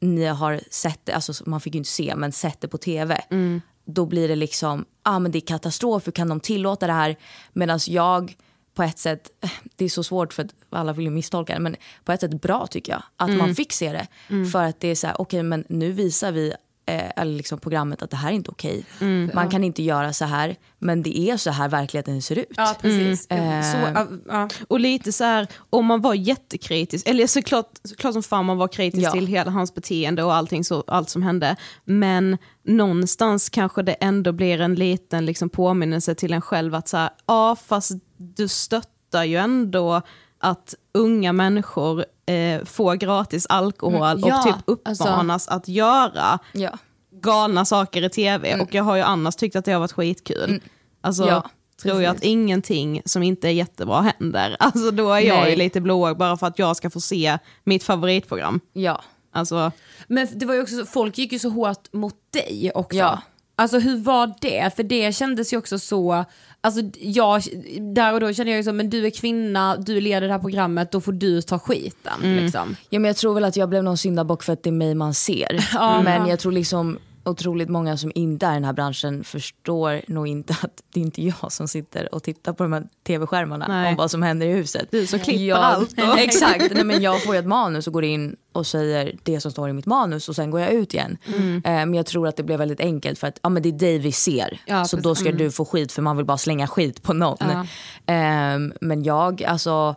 [0.00, 3.24] ni har sett det, alltså man fick ju inte se, men sett det på tv.
[3.30, 3.60] Mm.
[3.84, 7.16] Då blir det liksom, ah, men det är katastrof, hur kan de tillåta det här?
[7.52, 8.36] Medan jag
[8.80, 9.30] på ett sätt,
[9.76, 12.40] det är så svårt för att alla vill ju misstolka det, men på ett sätt
[12.40, 13.38] bra tycker jag att mm.
[13.38, 14.06] man fick se det.
[14.28, 14.50] Mm.
[14.50, 16.52] För att det är så här, okej okay, men nu visar vi
[16.90, 18.84] eh, eller liksom programmet att det här är inte okej.
[19.00, 19.50] Mm, Man ja.
[19.50, 22.52] kan inte göra så här, men det är så här verkligheten ser ut.
[22.56, 23.26] Ja, precis.
[23.30, 23.62] Mm.
[23.62, 24.48] Så, uh, uh.
[24.68, 28.68] Och lite så här, om man var jättekritisk, eller såklart, såklart som fan man var
[28.68, 29.10] kritisk ja.
[29.10, 34.32] till hela hans beteende och allting så, allt som hände, men någonstans kanske det ändå
[34.32, 39.24] blir en liten liksom, påminnelse till en själv att så här, ja fast du stöttar
[39.24, 40.02] ju ändå
[40.38, 46.38] att unga människor eh, får gratis alkohol mm, ja, och typ uppmanas alltså, att göra
[46.52, 46.78] ja.
[47.22, 48.50] galna saker i tv.
[48.50, 48.66] Mm.
[48.66, 50.50] Och jag har ju annars tyckt att det har varit skitkul.
[50.50, 50.60] Mm.
[51.00, 51.50] Alltså, ja,
[51.82, 54.56] tror jag att ingenting som inte är jättebra händer.
[54.60, 55.50] Alltså då är jag Nej.
[55.50, 58.60] ju lite blåögd bara för att jag ska få se mitt favoritprogram.
[58.72, 59.02] Ja.
[59.32, 59.72] Alltså.
[60.06, 62.98] Men det var ju också, folk gick ju så hårt mot dig också.
[62.98, 63.22] Ja.
[63.56, 64.76] Alltså hur var det?
[64.76, 66.24] För det kändes ju också så,
[66.60, 67.42] alltså jag,
[67.94, 70.40] där och då kände jag ju så, men du är kvinna, du leder det här
[70.40, 72.22] programmet, då får du ta skiten.
[72.22, 72.44] Mm.
[72.44, 72.76] Liksom.
[72.90, 74.94] Ja men jag tror väl att jag blev någon syndabock för att det är mig
[74.94, 75.64] man ser.
[76.04, 80.28] Men jag tror liksom otroligt många som inte är i den här branschen förstår nog
[80.28, 83.96] inte att det är inte jag som sitter och tittar på de här tv-skärmarna om
[83.96, 84.88] vad som händer i huset.
[84.90, 85.94] Du som klipper jag, allt.
[86.18, 89.68] Exakt, Nej, men jag får ett manus och går in och säger det som står
[89.68, 91.18] i mitt manus och sen går jag ut igen.
[91.26, 91.56] Mm.
[91.56, 93.72] Eh, men jag tror att det blev väldigt enkelt för att ja, men det är
[93.72, 94.60] dig vi ser.
[94.66, 95.38] Ja, så då ska mm.
[95.38, 97.36] du få skit för man vill bara slänga skit på någon.
[98.06, 98.14] Ja.
[98.14, 99.96] Eh, men jag, alltså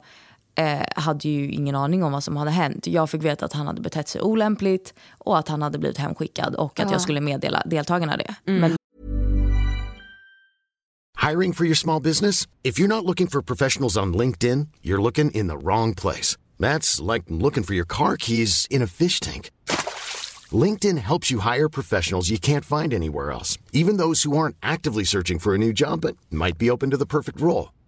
[0.56, 2.88] eh, hade ju ingen aning om vad som hade hänt.
[2.88, 6.56] Jag fick veta att han hade betett sig olämpligt och att han hade blivit hemskickad
[6.56, 6.92] och att ja.
[6.92, 8.36] jag skulle meddela deltagarna det.
[8.48, 8.62] Mm.
[8.62, 8.76] Men...
[11.32, 12.48] Hiring for your small business?
[12.64, 16.38] If you're not looking for professionals on LinkedIn, you're looking in the wrong place.
[16.60, 19.50] That's like looking for your car keys in a fish tank.
[20.52, 25.06] LinkedIn helps you hire professionals you can't find anywhere else, even those who aren't actively
[25.06, 27.70] searching for a new job but might be open to the perfect role.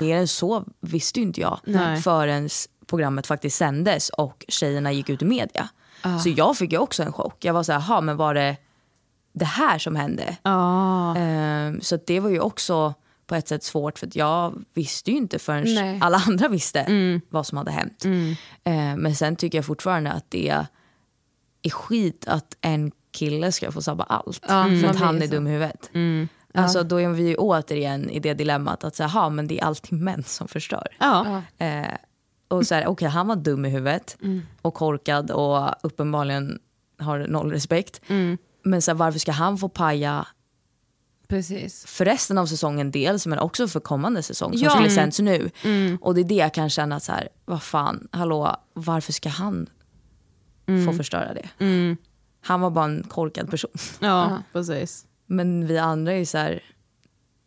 [0.00, 2.00] Mer än så visste ju inte jag Nej.
[2.02, 2.48] förrän
[2.86, 5.68] programmet faktiskt sändes och tjejerna gick ut i media.
[6.22, 7.44] Så jag fick ju också en chock.
[7.44, 8.56] Jag var så här, "Jaha, men var det
[9.32, 10.36] det här som hände?
[10.42, 11.16] Ja.
[11.16, 12.94] Ehm, så det var ju också
[13.26, 15.98] på ett sätt svårt för jag visste ju inte förrän Nej.
[16.02, 16.86] alla andra visste
[17.30, 18.04] vad som hade hänt.
[18.64, 20.48] Ehm, men sen tycker jag fortfarande att det
[21.62, 25.46] är skit att en kille ska få sabba allt Ja, för att han är dum
[25.46, 25.90] i huvudet.
[26.62, 29.64] Alltså, då är vi ju återigen i det dilemmat att säga, "Ha, men det är
[29.64, 30.88] alltid män som förstör.
[30.98, 31.42] Ja.
[31.58, 31.86] Eh,
[32.48, 34.42] och så här, okej han var dum i huvudet Mm.
[34.62, 36.58] och korkad och uppenbarligen
[36.98, 38.00] har noll respekt.
[38.08, 38.38] Mm.
[38.62, 40.26] Men så här, varför ska han få paja
[41.28, 41.86] Precis.
[41.86, 44.70] för resten av säsongen dels men också för kommande säsong som Ja.
[44.70, 44.94] skulle Mm.
[44.96, 45.50] sänds nu.
[46.00, 49.66] Och det är det jag kan känna så här, vad fan, hallå, varför ska han
[50.66, 50.86] Mm.
[50.86, 51.48] få förstöra det?
[52.40, 53.70] Han var bara en korkad person.
[54.00, 55.04] Ja, precis.
[55.28, 56.62] Men vi andra är så här,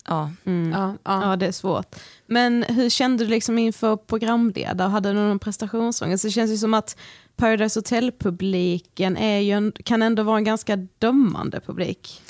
[0.08, 0.32] ja.
[0.44, 1.30] Ja, ja.
[1.30, 1.96] Ja, det är svårt.
[2.26, 4.88] Men hur kände du liksom inför programledare?
[4.90, 6.24] Hade du någon prestationsångest?
[6.24, 6.98] Det känns ju som att
[7.36, 12.22] Paradise Hotel-publiken ju kan ändå vara en ganska dömande publik.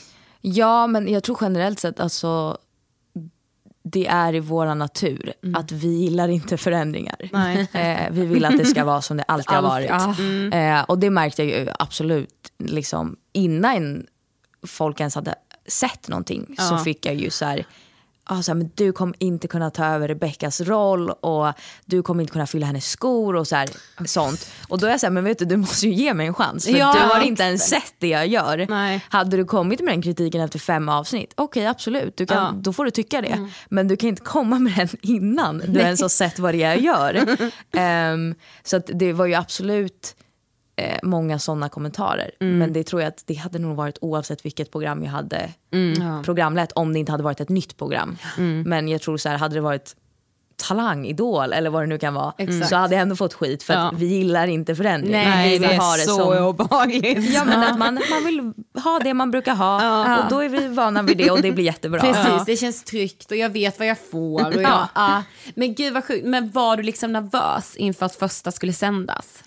[0.42, 2.58] Ja, men jag tror generellt sett alltså
[3.84, 7.30] det är i vår natur att vi gillar inte förändringar.
[7.32, 7.68] Nej.
[7.74, 9.90] Eh, vi vill att det ska vara som det alltid har varit.
[9.90, 10.16] ja.
[10.58, 14.06] Eh, och det märkte jag ju absolut liksom, innan
[14.67, 15.36] folk ens hade
[15.67, 17.65] sett någonting så fick jag ju så här,
[18.30, 21.54] så här, men du kommer inte kunna ta över Rebeckas roll och
[21.86, 23.69] du kommer inte kunna fylla hennes skor och så här,
[24.06, 24.52] sånt.
[24.67, 26.34] Och då är jag så här, men vet du, du måste ju ge mig en
[26.34, 26.65] chans.
[26.65, 28.65] För Ja, du har inte ens sett det jag gör.
[28.69, 29.06] Nej.
[29.10, 32.62] Hade du kommit med den kritiken efter fem avsnitt, okej absolut, du kan, Ja.
[32.62, 33.50] då får du tycka det.
[33.69, 36.76] Men du kan inte komma med den innan du ens har sett vad det är
[36.76, 37.38] jag gör.
[37.71, 40.15] Ehm, så det var ju absolut
[40.82, 42.32] eh, många sådana kommentarer.
[42.39, 45.50] Men det tror jag att det hade nog varit oavsett vilket program jag hade
[46.26, 48.17] programlett om det inte hade varit ett nytt program.
[48.65, 49.96] Men jag tror så här, hade det varit
[50.67, 52.34] Talang, Idol eller vad det nu kan vara
[52.70, 53.91] så hade jag ändå fått skit för att Ja.
[53.96, 55.12] vi gillar inte förändring.
[55.12, 57.34] Nej, vi det vill är ha det så som obehagligt.
[57.34, 60.67] Ja men att man, man vill ha det man brukar ha och då är vi
[60.67, 62.00] vana vid det och det blir jättebra.
[62.02, 64.48] Precis, det känns tryggt och jag vet vad jag får.
[64.48, 65.24] Och jag, ja.
[65.56, 69.44] Men gud vad sjukt, men var du liksom nervös inför att första skulle sändas?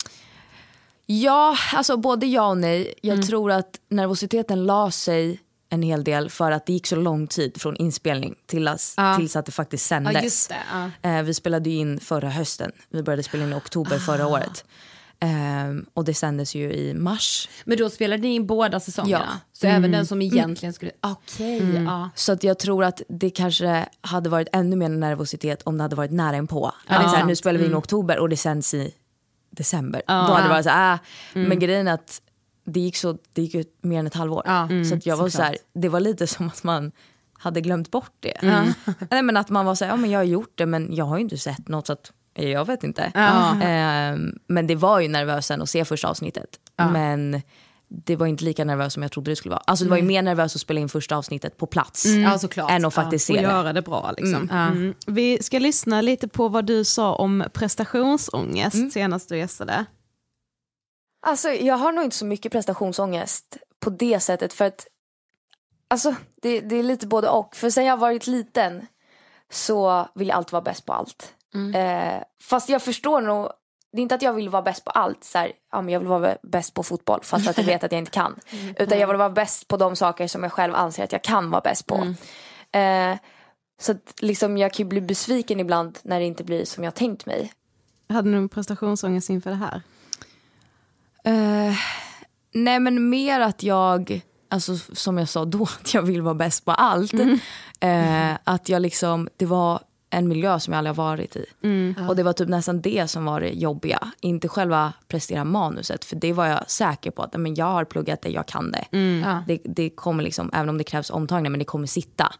[1.06, 2.94] Ja, alltså både ja och nej.
[3.02, 7.26] Jag tror att nervositeten la sig en hel del för att det gick så lång
[7.26, 10.14] tid från inspelning till att, tills att det faktiskt sändes.
[10.14, 10.56] Ja, just det,
[11.02, 11.10] ja.
[11.10, 12.72] Eh, vi spelade ju in förra hösten.
[12.90, 14.64] Vi började spela in i oktober förra året.
[15.20, 17.48] Ehm, och det sändes ju i mars.
[17.64, 19.24] Men då spelade ni in båda säsongerna?
[19.28, 19.38] Ja.
[19.52, 20.90] Så även den som egentligen skulle...
[21.00, 22.10] Okej, ja.
[22.14, 25.96] Så att jag tror att det kanske hade varit ännu mer nervositet om det hade
[25.96, 26.72] varit nära inpå.
[26.88, 27.02] det är Ja.
[27.02, 27.28] Så här, sant.
[27.28, 28.94] nu spelar vi in i oktober och det sänds i
[29.54, 30.02] december.
[30.06, 30.98] Då hade det varit så här, äh.
[31.42, 32.20] men grejen är att
[32.64, 34.42] det gick, så, det gick ju mer än ett halvår.
[34.44, 36.92] Ja, så att jag var så här, det var lite som att man
[37.38, 38.38] hade glömt bort det.
[39.10, 41.04] Nej, men att man var så här, ja men jag har gjort det men jag
[41.04, 43.12] har ju inte sett något så att jag vet inte.
[43.62, 46.48] Ehm, men det var ju nervöst sen att se första avsnittet.
[46.92, 47.42] Men
[48.04, 49.62] det var inte lika nervös som jag trodde det skulle vara.
[49.66, 52.04] Alltså det var ju mer nervöst att spela in första avsnittet på plats.
[52.04, 52.70] Ja, såklart.
[52.70, 53.48] Än att faktiskt Och se det.
[53.48, 54.50] göra det bra liksom.
[54.50, 54.94] Mm.
[55.06, 59.84] Vi ska lyssna lite på vad du sa om prestationsångest senast du gästade.
[61.26, 64.86] Alltså jag har nog inte så mycket prestationsångest på det sättet för att
[65.88, 67.56] Alltså det, det är lite både och.
[67.56, 68.86] För sen jag varit liten
[69.50, 71.34] så vill jag alltid vara bäst på allt.
[71.74, 73.48] Eh, fast jag förstår nog,
[73.94, 75.24] det är inte att jag vill vara bäst på allt.
[75.24, 77.92] Så här, ja, men jag vill vara bäst på fotboll fast att jag vet att
[77.92, 78.36] jag inte kan.
[78.78, 81.50] Utan jag vill vara bäst på de saker som jag själv anser att jag kan
[81.50, 82.14] vara bäst på.
[82.78, 83.16] Eh,
[83.80, 86.94] så att liksom jag kan ju bli besviken ibland när det inte blir som jag
[86.94, 87.52] tänkt mig.
[88.08, 89.82] Hade du prestationsångest inför det här?
[91.24, 91.76] Eh,
[92.52, 96.64] nej men mer att jag, alltså som jag sa då, att jag vill vara bäst
[96.64, 97.14] på allt.
[97.80, 99.80] Eh, att jag liksom, det var
[100.14, 101.44] en miljö som jag aldrig har varit i.
[102.08, 104.12] Och det var typ nästan det som var det jobbiga.
[104.20, 108.22] Inte själva prestera manuset för det var jag säker på att men jag har pluggat
[108.22, 108.84] det, jag kan det.
[109.46, 109.58] det.
[109.64, 112.32] Det kommer liksom, även om det krävs omtagningar, men det kommer sitta.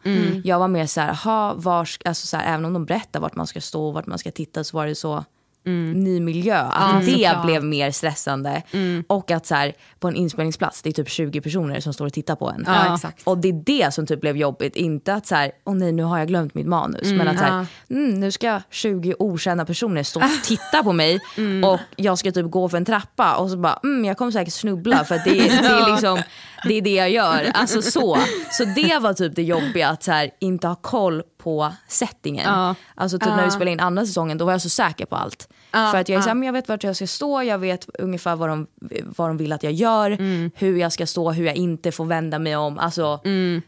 [0.44, 3.34] Jag var mer så här, ha, var, alltså så här, även om de berättar vart
[3.34, 5.24] man ska stå och vart man ska titta så var det så,
[5.72, 6.58] ny miljö.
[6.58, 7.46] Att det såklart.
[7.46, 8.62] blev mer stressande.
[9.06, 12.12] Och att så här, på en inspelningsplats, det är typ 20 personer som står och
[12.12, 12.64] tittar på en.
[12.66, 13.22] Ja, exakt.
[13.24, 14.76] Och det är det som typ blev jobbigt.
[14.76, 17.12] Inte att så här, åh nej nu har jag glömt mitt manus.
[17.12, 21.20] men att så här, mm, nu ska 20 okända personer stå och titta på mig
[21.64, 24.54] och jag ska typ gå för en trappa och så bara, mm, jag kommer säkert
[24.54, 26.22] snubbla för att det, det, är liksom,
[26.64, 27.50] det är det jag gör.
[27.54, 28.18] Alltså så.
[28.50, 32.52] Så det var typ det jobbiga, att så här, inte ha koll på settingen.
[32.52, 32.74] Ja.
[32.94, 35.48] Alltså typ när vi spelade in andra säsongen, då var jag så säker på allt.
[35.92, 37.88] För att jag är så här, men jag vet vart jag ska stå, jag vet
[37.98, 38.66] ungefär vad de,
[39.16, 40.10] vad de vill att jag gör,
[40.58, 42.78] hur jag ska stå, hur jag inte får vända mig om.
[42.78, 43.20] Alltså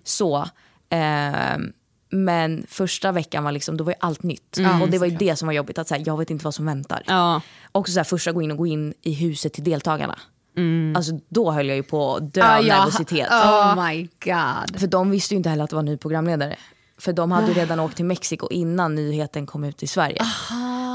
[0.05, 0.49] så.
[0.91, 1.73] Ehm,
[2.11, 4.59] men första veckan var liksom, då var ju allt nytt.
[4.83, 6.55] och det var ju det som var jobbigt, att så här, jag vet inte vad
[6.55, 7.03] som väntar.
[7.07, 7.41] Ja.
[7.73, 10.19] Också så här, första gå in och gå in i huset till deltagarna.
[10.97, 12.79] Alltså då höll jag ju på att dö Ja, av ja.
[12.79, 13.29] nervositet.
[13.31, 14.81] Oh my god.
[14.81, 16.57] För de visste ju inte heller att det var en ny programledare.
[16.99, 20.23] För de hade redan åkt till Mexiko innan nyheten kom ut i Sverige.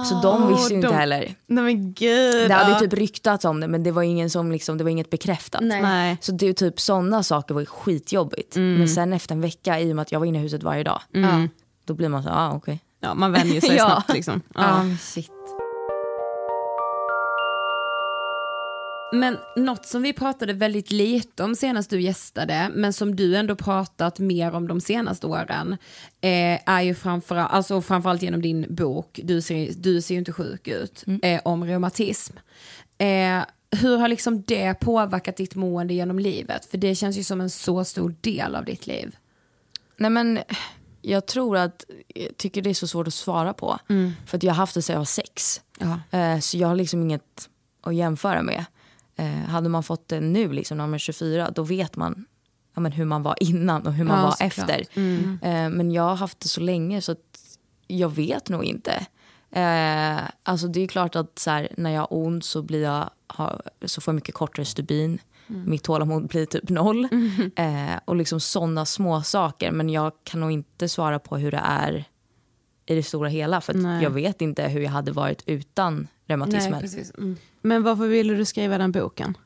[0.05, 1.35] Så de visste ju inte de- heller.
[1.47, 2.49] Nej men gud.
[2.49, 2.79] Det hade ju ja.
[2.79, 5.61] typ ryktats om det men det var, ingen som liksom, det var inget bekräftat.
[5.63, 6.17] Nej.
[6.21, 8.55] Så det är ju typ sådana saker var ju skitjobbigt.
[8.55, 10.83] Men sen efter en vecka, i och med att jag var inne i huset varje
[10.83, 11.01] dag,
[11.85, 12.79] då blir man så ah, okej.
[12.99, 13.85] Ja, man vänjer sig Ja.
[13.85, 14.41] snabbt liksom.
[14.55, 14.61] Ja.
[14.89, 15.31] Ja, shit.
[19.13, 23.55] Men något som vi pratade väldigt lite om senast du gästade, men som du ändå
[23.55, 25.77] pratat mer om de senaste åren,
[26.21, 30.33] eh, är ju framförallt, alltså framförallt genom din bok, Du ser, du ser ju inte
[30.33, 32.37] sjuk ut, eh, om reumatism.
[32.97, 33.43] Eh,
[33.81, 36.65] hur har liksom det påverkat ditt mående genom livet?
[36.65, 39.15] För det känns ju som en så stor del av ditt liv.
[39.97, 40.39] Nej men
[41.01, 43.79] jag tror att, jag tycker det är så svårt att svara på.
[44.25, 45.61] För att jag har haft det sedan jag var sex.
[45.79, 46.19] Ja.
[46.19, 47.49] Eh, så jag har liksom inget
[47.81, 48.65] att jämföra med.
[49.15, 52.25] Eh, hade man fått det nu liksom, när man är 24 då vet man
[52.73, 54.85] ja, men hur man var innan och hur man Ja, var efter.
[55.41, 57.15] Eh, men jag har haft det så länge så
[57.87, 59.05] jag vet nog inte.
[59.51, 63.09] Eh, alltså det är klart att så här, när jag har ont så, blir jag,
[63.27, 65.19] har, så får jag mycket kortare stubin.
[65.47, 67.07] Mitt tålamod blir typ noll.
[67.55, 69.71] Eh, och liksom sådana små saker.
[69.71, 72.05] Men jag kan nog inte svara på hur det är
[72.85, 73.61] i det stora hela.
[73.61, 74.03] För Nej.
[74.03, 76.81] jag vet inte hur jag hade varit utan reumatismen.
[76.81, 77.11] precis.
[77.17, 77.37] Mm.
[77.61, 79.37] Men varför ville du skriva den boken?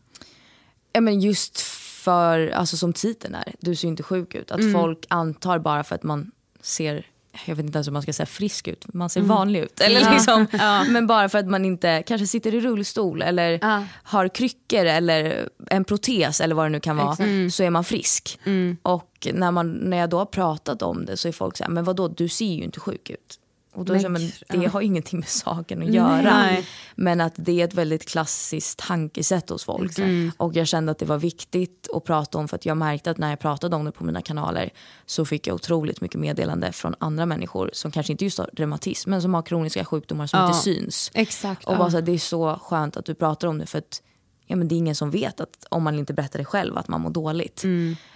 [0.94, 4.52] Ja, men just för, alltså som titeln är, du ser inte sjuk ut.
[4.52, 7.06] Att folk antar bara för att man ser,
[7.46, 9.82] jag vet inte ens om man ska säga frisk ut, man ser vanlig ut.
[9.82, 10.48] Eller liksom,
[10.94, 13.60] Men bara för att man inte kanske sitter i rullstol eller
[14.04, 17.16] har kryckor eller en protes eller vad det nu kan vara,
[17.52, 18.40] så är man frisk.
[18.82, 21.72] Och när, man, när jag då har pratat om det så är folk så här,
[21.72, 23.40] men vadå du ser ju inte sjuk ut.
[23.76, 26.22] Och då men det har ingenting med saken att göra.
[26.22, 26.68] Nej.
[26.96, 29.92] Men att det är ett väldigt klassiskt tankesätt hos folk.
[30.38, 33.18] Och jag kände att det var viktigt att prata om för att jag märkte att
[33.18, 34.70] när jag pratade om det på mina kanaler
[35.06, 39.10] så fick jag otroligt mycket meddelande från andra människor som kanske inte just har reumatism
[39.10, 40.48] men som har kroniska sjukdomar som Ja.
[40.48, 41.12] inte syns.
[41.14, 41.66] Exakt.
[41.66, 41.78] Och ja.
[41.78, 44.02] bara så här, det är så skönt att du pratar om det för att
[44.46, 46.88] ja, men det är ingen som vet att om man inte berättar det själv att
[46.88, 47.64] man mår dåligt.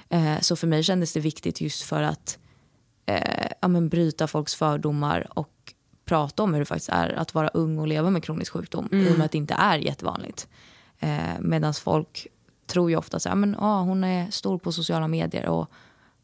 [0.10, 2.38] Eh, så för mig kändes det viktigt just för att
[3.10, 5.74] eh, ja, men bryta folks fördomar och
[6.06, 9.14] prata om hur det faktiskt är att vara ung och leva med kronisk sjukdom i
[9.14, 10.48] och med att det inte är jättevanligt.
[11.00, 12.28] Eh, Medan folk
[12.68, 15.72] tror ju ofta så här, men, ah, hon är stor på sociala medier och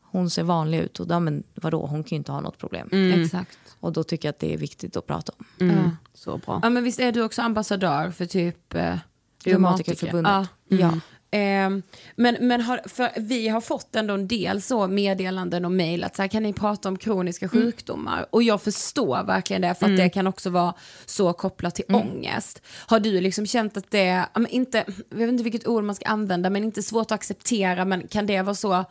[0.02, 2.90] hon ser vanlig ut och ja, men, vadå, hon kan ju inte ha något problem.
[2.92, 3.60] Exakt.
[3.80, 5.70] Och då tycker jag att det är viktigt att prata om.
[5.70, 5.98] Mm.
[6.14, 6.60] Så bra.
[6.64, 8.98] Ja men visst är du också ambassadör för typ eh,
[9.44, 10.32] Reumatikerförbundet.
[10.68, 10.78] Ja.
[10.78, 11.00] Ja.
[11.36, 11.82] Ehm,
[12.16, 16.16] men men har, för vi har fått ändå en del så meddelanden och mejl att
[16.16, 18.26] så här, kan ni prata om kroniska sjukdomar?
[18.30, 20.74] Och jag förstår verkligen det för att det kan också vara
[21.06, 22.62] så kopplat till ångest.
[22.88, 26.50] Har du liksom känt att det, inte, jag vet inte vilket ord man ska använda,
[26.50, 28.86] men inte svårt att acceptera, men kan det vara så,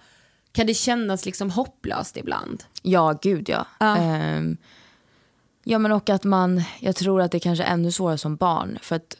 [0.52, 2.64] kan det kännas liksom hopplöst ibland?
[2.82, 3.66] Ja, gud ja.
[3.80, 3.96] Ja.
[3.96, 4.56] Ehm,
[5.64, 8.78] ja men och att man, jag tror att det kanske är ännu svårare som barn.
[8.82, 9.16] För att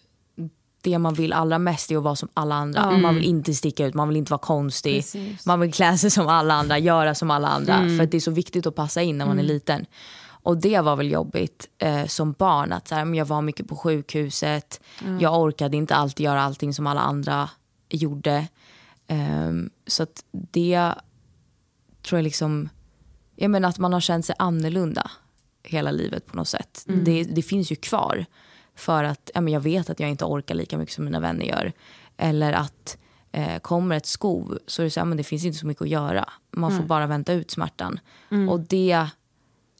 [0.84, 2.90] det man vill allra mest är att vara som alla andra.
[2.90, 4.96] Man vill inte sticka ut, man vill inte vara konstig.
[4.96, 5.46] Precis.
[5.46, 7.78] Man vill klä sig som alla andra, göra som alla andra.
[7.78, 9.86] För att det är så viktigt att passa in när man är liten.
[10.26, 12.72] Och det var väl jobbigt eh, som barn.
[12.72, 14.80] Att så här, jag var mycket på sjukhuset.
[15.20, 17.50] Jag orkade inte alltid göra allting som alla andra
[17.88, 18.46] gjorde.
[19.06, 20.92] Ehm, så att det
[22.02, 22.68] tror jag liksom,
[23.36, 25.10] jag menar att man har känt sig annorlunda
[25.62, 26.84] hela livet på något sätt.
[27.04, 28.26] Det, det finns ju kvar.
[28.74, 31.44] För att ja, men jag vet att jag inte orkar lika mycket som mina vänner
[31.46, 31.72] gör.
[32.16, 32.98] Eller att
[33.32, 35.82] eh, kommer ett skov så är det så här, men det finns inte så mycket
[35.82, 36.28] att göra.
[36.50, 38.00] Man får bara vänta ut smärtan.
[38.48, 39.06] Och det,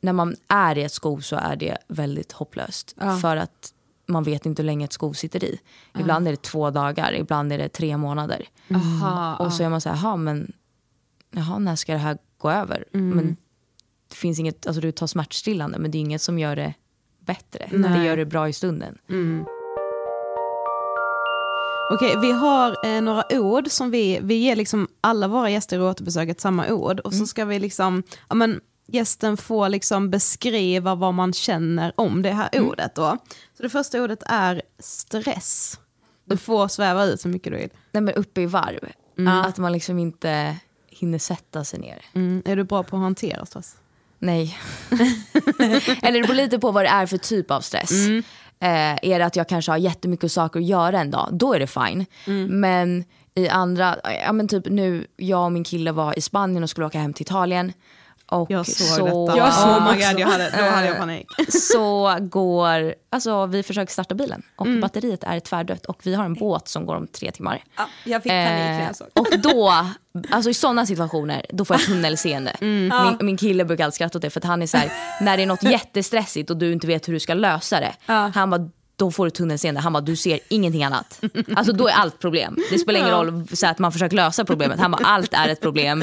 [0.01, 2.95] när man är i ett skov så är det väldigt hopplöst.
[3.21, 3.71] För att
[4.07, 5.61] man vet inte hur länge ett skov sitter i.
[5.99, 8.45] Ibland är det två dagar, ibland är det tre månader.
[8.71, 10.53] Aha, Och så är man så här, men
[11.31, 12.85] jaha, när ska det här gå över?
[13.15, 13.37] Men
[14.09, 16.75] det finns inget, alltså du tar smärtstillande men det är inget som gör det
[17.27, 17.69] bättre.
[17.73, 17.99] Nej.
[17.99, 18.99] Det gör det bra i stunden.
[21.91, 25.81] Okej, vi har eh, några ord som vi, vi ger liksom alla våra gäster i
[25.83, 31.15] återbesöket samma ord och så ska vi liksom, ja men gästen får liksom beskriva vad
[31.15, 33.17] man känner om det här ordet då.
[33.57, 35.81] Så det första ordet är stress.
[36.25, 37.71] Du får sväva ut så mycket du vill.
[37.93, 38.89] Nej, men uppe i varv.
[39.45, 40.57] Att man liksom inte
[40.89, 42.05] hinner sätta sig ner.
[42.15, 42.43] Mm.
[42.45, 43.77] Är du bra på att hantera stress?
[44.25, 44.59] Nej.
[46.03, 47.93] Eller det beror lite på vad det är för typ av stress.
[48.61, 51.61] Eh, är det att jag kanske har jättemycket saker att göra en dag, då är
[51.61, 52.07] det fine.
[52.49, 53.05] Men
[53.35, 53.97] i andra,
[54.27, 57.13] ja men typ nu, jag och min kille var i Spanien och skulle åka hem
[57.13, 57.73] till Italien.
[58.27, 59.49] Och Jag såg så, detta.
[59.49, 61.27] oh my god, jag hade, då hade jag panik.
[61.49, 66.35] så går, alltså vi försöker starta bilen och batteriet är tvärdött och vi har en
[66.35, 67.63] båt som går om tre timmar.
[68.05, 69.07] jag fick panik när Eh, jag såg.
[69.15, 69.73] och då,
[70.31, 72.57] alltså i sådana situationer, då får jag tunnelseende.
[72.61, 75.37] Min, min kille brukar alltid skratta åt det för att han är så här, när
[75.37, 77.95] det är något jättestressigt och du inte vet hur du ska lösa det.
[78.35, 79.81] Han bara, då får du tunnelseende.
[79.81, 81.21] Han bara, du ser ingenting annat.
[81.57, 82.59] Alltså då är allt problem.
[82.71, 84.81] Det spelar ingen roll så att man försöker lösa problemet.
[84.81, 86.03] Han bara, allt är ett problem.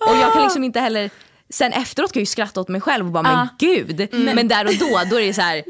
[0.00, 1.10] Och jag kan liksom inte heller
[1.52, 4.08] Sen efteråt kan jag ju skratta åt mig själv och bara, men gud.
[4.12, 5.64] Men där och då, då är det så här,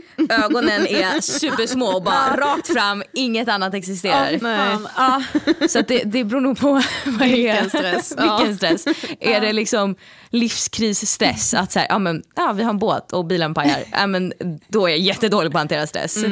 [0.44, 4.38] ögonen är supersmå och bara rakt fram, inget annat existerar.
[4.40, 5.68] Nej.
[5.68, 7.62] Så att det, det beror nog på vad det är.
[7.62, 8.14] Vilken stress.
[8.18, 8.86] Vilken stress.
[9.20, 9.96] Är det liksom
[10.30, 14.06] livskrisstress, att så här, ja, men, ja, vi har en båt och bilen pajar, ja,
[14.06, 14.32] men,
[14.68, 16.24] då är jag jättedålig på att hantera stress.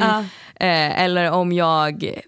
[0.61, 2.21] Eh, eller om jag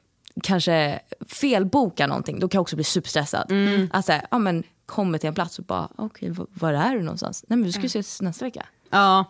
[0.42, 3.52] kanske felbokar någonting, då kan jag också bli superstressad.
[3.90, 6.94] Att så här, ja, men, kommer till en plats och bara, okej, v- var är
[6.94, 7.44] du någonstans?
[7.48, 8.66] Nej men vi ska ju ses nästa vecka.
[8.90, 9.24] Ja.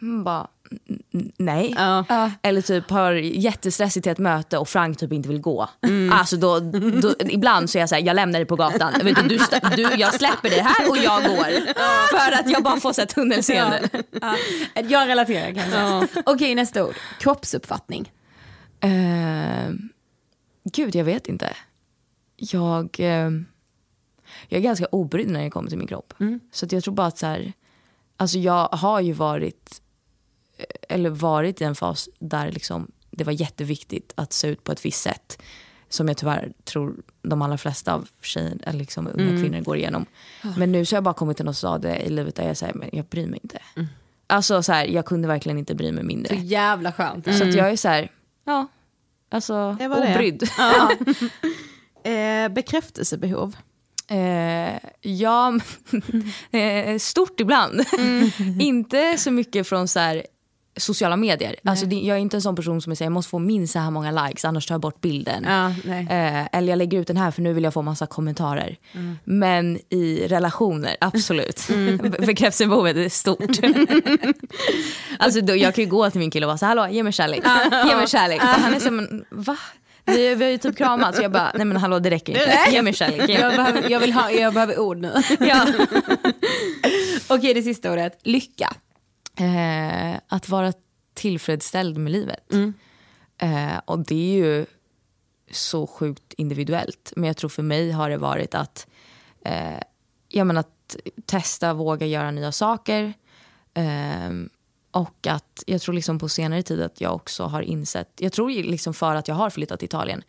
[0.00, 0.46] Man bara,
[0.88, 1.74] "N- n- nej.
[1.76, 2.30] Ja.
[2.42, 5.68] Eller typ har jättestressigt till ett möte och Frank typ inte vill gå.
[6.12, 6.60] Alltså då,
[7.02, 8.92] då, ibland så är jag så här, jag lämnar dig på gatan.
[9.02, 9.38] Vet du, du,
[9.76, 11.72] du, jag släpper det här och jag går.
[12.18, 13.88] För att jag bara får så här tunnelseende.
[14.74, 16.20] Jag relaterar kanske.
[16.26, 16.94] Okej, nästa ord.
[17.20, 18.12] Kroppsuppfattning.
[18.80, 19.72] Eh,
[20.72, 21.48] gud, jag vet inte.
[22.36, 23.30] Jag, eh,
[24.48, 26.14] jag är ganska obrydd när det kommer till min kropp.
[26.52, 27.52] Så att jag tror bara att så här,
[28.16, 29.82] alltså jag har ju varit,
[30.88, 34.84] eller varit i en fas där liksom det var jätteviktigt att se ut på ett
[34.84, 35.42] visst sätt.
[35.88, 40.06] Som jag tyvärr tror de allra flesta av tjejer, eller liksom unga kvinnor går igenom.
[40.56, 42.74] Men nu så har jag bara kommit till något stadie i livet där jag säger,
[42.74, 43.58] men jag bryr mig inte.
[44.26, 46.36] Alltså så här, jag kunde verkligen inte bry mig mindre.
[46.36, 47.36] Så jävla skönt.
[47.38, 48.08] Så att jag är så här,
[48.44, 48.66] ja,
[49.28, 50.14] alltså Det var det.
[50.14, 50.42] obrydd.
[52.06, 53.56] Eh, bekräftelsebehov.
[54.10, 55.58] Eh, ja,
[56.50, 57.80] eh, stort ibland.
[58.60, 60.26] inte så mycket från så här,
[60.76, 61.56] sociala medier.
[61.64, 63.90] Alltså, jag är inte en sån person som säger jag måste få minst så här
[63.90, 65.44] många likes annars tar jag bort bilden.
[65.48, 65.68] Ja.
[65.94, 68.76] Eh, eller jag lägger ut den här för nu vill jag få massa kommentarer.
[69.24, 71.66] Men i relationer, absolut.
[71.68, 73.58] Be- Bekräftelsebehovet är stort.
[75.18, 77.12] alltså, då, jag kan ju gå till min kille och vara så hallå ge mig
[77.12, 77.44] kärlek.
[77.88, 78.42] Ge mig kärlek.
[78.42, 79.56] Och han är men va?
[80.04, 81.16] Vi, vi har ju typ kramats.
[81.16, 82.72] Så jag bara, nej men hallå det räcker inte.
[82.72, 83.28] Ge mig kärlek.
[83.28, 85.12] Ge Jag behöver, jag, vill ha, jag behöver ord nu.
[85.40, 85.66] Ja.
[87.28, 88.18] Okej, det sista ordet.
[88.22, 88.76] Lycka.
[89.36, 90.72] Eh, att vara
[91.14, 92.52] tillfredsställd med livet.
[93.38, 94.66] Eh, och det är ju
[95.50, 97.12] så sjukt individuellt.
[97.16, 98.86] Men jag tror för mig har det varit att,
[99.44, 99.78] eh,
[100.28, 100.96] ja, men att
[101.26, 103.12] testa, våga göra nya saker.
[104.94, 108.50] Och att jag tror liksom på senare tid att jag också har insett, jag tror
[108.50, 110.22] liksom för att jag har flyttat till Italien,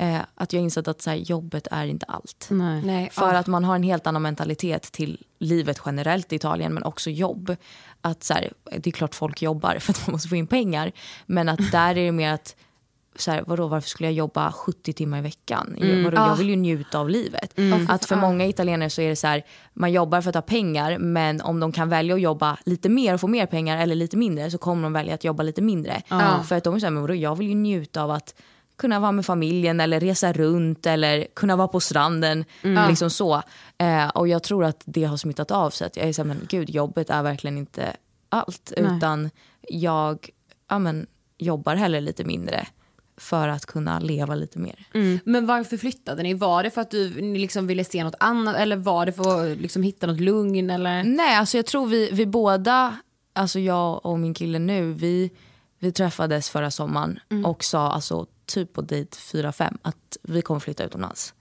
[0.00, 2.46] eh, att jag har insett att så här, jobbet är inte allt.
[2.50, 2.82] Nej.
[2.82, 6.82] Nej, För att man har en helt annan mentalitet till livet generellt i Italien men
[6.82, 7.56] också jobb.
[8.00, 10.92] Att så här, det är klart folk jobbar för att man måste få in pengar.
[11.26, 12.56] Men att där är det mer att,
[13.20, 15.74] så här, vadå, varför skulle jag jobba 70 timmar i veckan?
[15.78, 17.54] Jag, vadå, jag vill ju njuta av livet.
[17.88, 19.42] Att för många italienare så är det så här,
[19.72, 23.14] man jobbar för att ha pengar men om de kan välja att jobba lite mer
[23.14, 26.02] och få mer pengar eller lite mindre så kommer de välja att jobba lite mindre.
[26.44, 28.34] För att de är så här, men vadå, jag vill ju njuta av att
[28.76, 32.44] kunna vara med familjen eller resa runt eller kunna vara på stranden.
[32.88, 33.42] Liksom så.
[33.78, 35.86] Eh, och jag tror att det har smittat av sig.
[35.86, 37.96] Att jag är så här, men gud jobbet är verkligen inte
[38.28, 38.72] allt.
[38.76, 38.96] Nej.
[38.96, 39.30] Utan
[39.68, 40.30] jag
[40.70, 41.06] ja, men,
[41.38, 42.66] jobbar heller lite mindre
[43.20, 44.86] för att kunna leva lite mer.
[45.24, 46.34] Men varför flyttade ni?
[46.34, 49.52] Var det för att du ni liksom ville se något annat eller var det för
[49.52, 50.70] att liksom hitta något lugn?
[50.70, 51.02] Eller?
[51.04, 52.96] Nej, alltså jag tror vi, vi båda,
[53.32, 55.30] alltså jag och min kille nu, vi,
[55.78, 60.84] vi träffades förra sommaren och sa alltså typ på dejt 4-5 att vi kommer flytta
[60.84, 61.34] utomlands.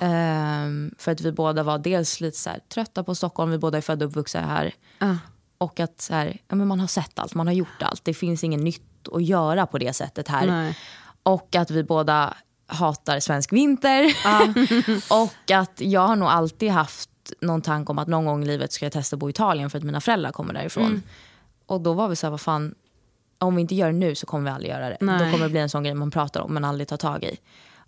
[0.00, 3.78] Ehm, för att vi båda var dels lite så här, trötta på Stockholm, vi båda
[3.78, 4.74] är födda och uppvuxna här.
[5.58, 8.04] Och att så här, ja, men man har sett allt, man har gjort allt.
[8.04, 10.46] Det finns inget nytt att göra på det sättet här.
[10.46, 10.78] Nej.
[11.26, 12.34] Och att vi båda
[12.66, 14.04] hatar svensk vinter.
[15.24, 17.10] och att jag har nog alltid haft
[17.40, 19.70] någon tanke om att någon gång i livet ska jag testa att bo i Italien
[19.70, 21.02] för att mina föräldrar kommer därifrån.
[21.66, 22.74] Och då var vi så här, vad fan,
[23.38, 24.96] om vi inte gör det nu så kommer vi aldrig göra det.
[25.00, 25.18] Nej.
[25.18, 27.36] Då kommer det bli en sån grej man pratar om men aldrig tar tag i.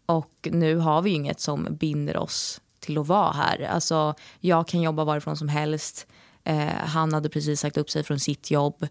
[0.07, 3.68] Och nu har vi ju inget som binder oss till att vara här.
[3.70, 6.07] Alltså, jag kan jobba varifrån som helst.
[6.45, 8.86] Eh, han hade precis sagt upp sig från sitt jobb.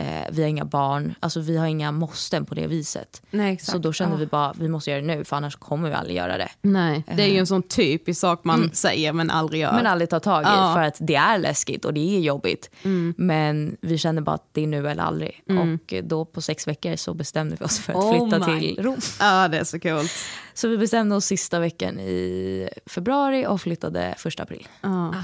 [0.00, 1.14] Eh, vi har inga barn.
[1.20, 3.22] Alltså, vi har inga måsten på det viset.
[3.30, 3.58] Nej.
[3.58, 4.18] Så då kände Ja.
[4.18, 6.48] vi bara vi måste göra det nu för annars kommer vi aldrig göra det.
[6.62, 9.72] Nej, det är ju en sån typisk sak man säger men aldrig gör.
[9.72, 10.72] Men aldrig ta tag i Ja.
[10.76, 12.70] för att det är läskigt och det är jobbigt.
[13.16, 15.42] Men vi kände bara att det är nu eller aldrig.
[15.48, 18.84] Och då på sex veckor så bestämde vi oss för att Oh flytta my till
[18.84, 18.96] Rom.
[19.20, 20.12] Ja, det är så coolt.
[20.54, 24.68] Så vi bestämde oss sista veckan i februari och flyttade första april.
[24.80, 25.14] Ja.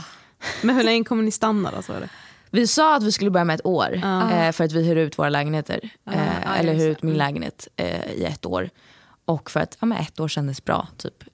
[0.63, 1.83] Men hur länge kommer ni stanna då?
[1.83, 2.09] Så är det?
[2.51, 5.19] Vi sa att vi skulle börja med ett år eh, för att vi hyr ut
[5.19, 5.81] våra lägenheter.
[6.11, 8.71] Eh, eller hyr ut min lägenhet eh, i ett år.
[9.25, 10.89] Och för att ja, men ett år kändes bra.
[10.97, 11.25] Typ.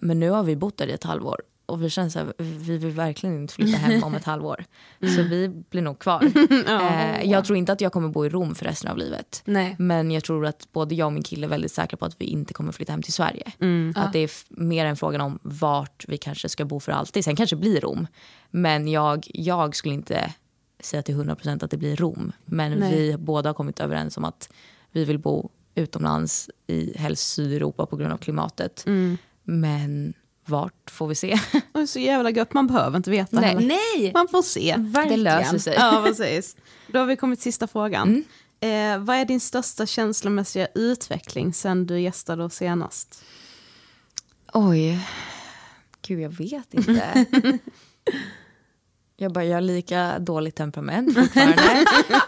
[0.00, 1.42] Men nu har vi bott där i ett halvår.
[1.66, 4.64] Och vi känner så här, vi vill verkligen inte flytta hem om ett halvår.
[5.00, 6.22] Så vi blir nog kvar.
[6.66, 9.42] eh, jag tror inte att jag kommer bo i Rom för resten av livet.
[9.44, 9.76] Nej.
[9.78, 12.24] Men jag tror att både jag och min kille är väldigt säkra på att vi
[12.24, 13.52] inte kommer flytta hem till Sverige.
[13.96, 17.24] Att det är mer en frågan om vart vi kanske ska bo för alltid.
[17.24, 18.06] Sen kanske det blir Rom.
[18.50, 20.32] Men jag, jag skulle inte
[20.84, 22.32] säga till 100% att det blir Rom.
[22.44, 22.94] Men Nej.
[22.96, 24.52] vi båda har kommit överens om att
[24.92, 28.84] vi vill bo utomlands i helst Sydeuropa på grund av klimatet.
[29.44, 30.14] Men
[30.44, 31.38] vart får vi se.
[31.72, 33.48] Det är så jävla gött, man behöver inte veta Nej.
[33.48, 33.78] heller.
[33.96, 34.12] Nej!
[34.14, 34.76] Man får se.
[35.08, 35.74] Det löser sig.
[35.74, 36.56] Ja, precis.
[36.86, 38.08] Då har vi kommit till sista frågan.
[38.08, 38.24] Mm.
[38.62, 43.24] Eh, vad är din största känslomässiga utveckling sen du gästade oss senast?
[44.52, 45.08] Oj.
[46.02, 47.26] Gud, jag vet inte.
[49.22, 51.62] Jag bara, jag har lika dåligt temperament fortfarande.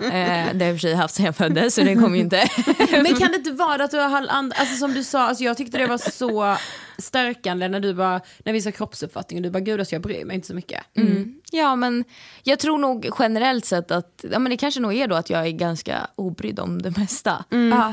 [0.00, 2.16] eh, det har jag i och för sig haft sen jag föddes så det kommer
[2.16, 2.48] ju inte.
[2.90, 5.78] Men kan det inte vara att du har alltså som du sa, alltså jag tyckte
[5.78, 6.56] det var så
[6.98, 10.24] stärkande när du bara, när vi sa kroppsuppfattning och du bara gud alltså jag bryr
[10.24, 10.80] mig inte så mycket.
[10.96, 11.34] Mm.
[11.52, 12.04] Ja men
[12.42, 15.46] jag tror nog generellt sett att ja, men det kanske nog är då att jag
[15.46, 17.44] är ganska obrydd om det mesta.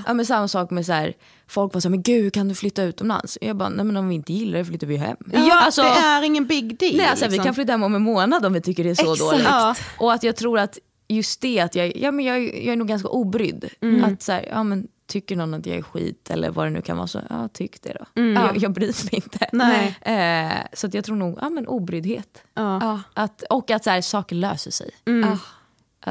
[0.07, 1.13] Ja, men samma sak med så här,
[1.47, 3.37] folk var så här, men gud kan du flytta utomlands?
[3.41, 5.17] Jag bara, nej men om vi inte gillar det flyttar vi hem.
[5.33, 6.95] Ja, Alltså- det är ingen big deal.
[6.97, 7.45] Nej, alltså, Vi liksom.
[7.45, 9.19] kan flytta hem om en månad om vi tycker det är så Exakt.
[9.31, 9.45] dåligt.
[9.45, 9.75] Ja.
[9.97, 10.77] Och att jag tror att
[11.07, 13.69] just det att jag, ja, men jag, jag är nog ganska obrydd.
[14.03, 16.81] Att så här, ja, men, tycker någon att jag är skit eller vad det nu
[16.81, 18.21] kan vara så ja tyck det då.
[18.21, 19.49] Jag, jag bryr mig inte.
[19.51, 19.97] Nej.
[20.01, 22.43] Eh, så att jag tror nog ja, men obryddhet.
[22.53, 22.99] Ja.
[23.13, 24.89] Att, och att så här, saker löser sig.
[25.25, 25.37] Ah.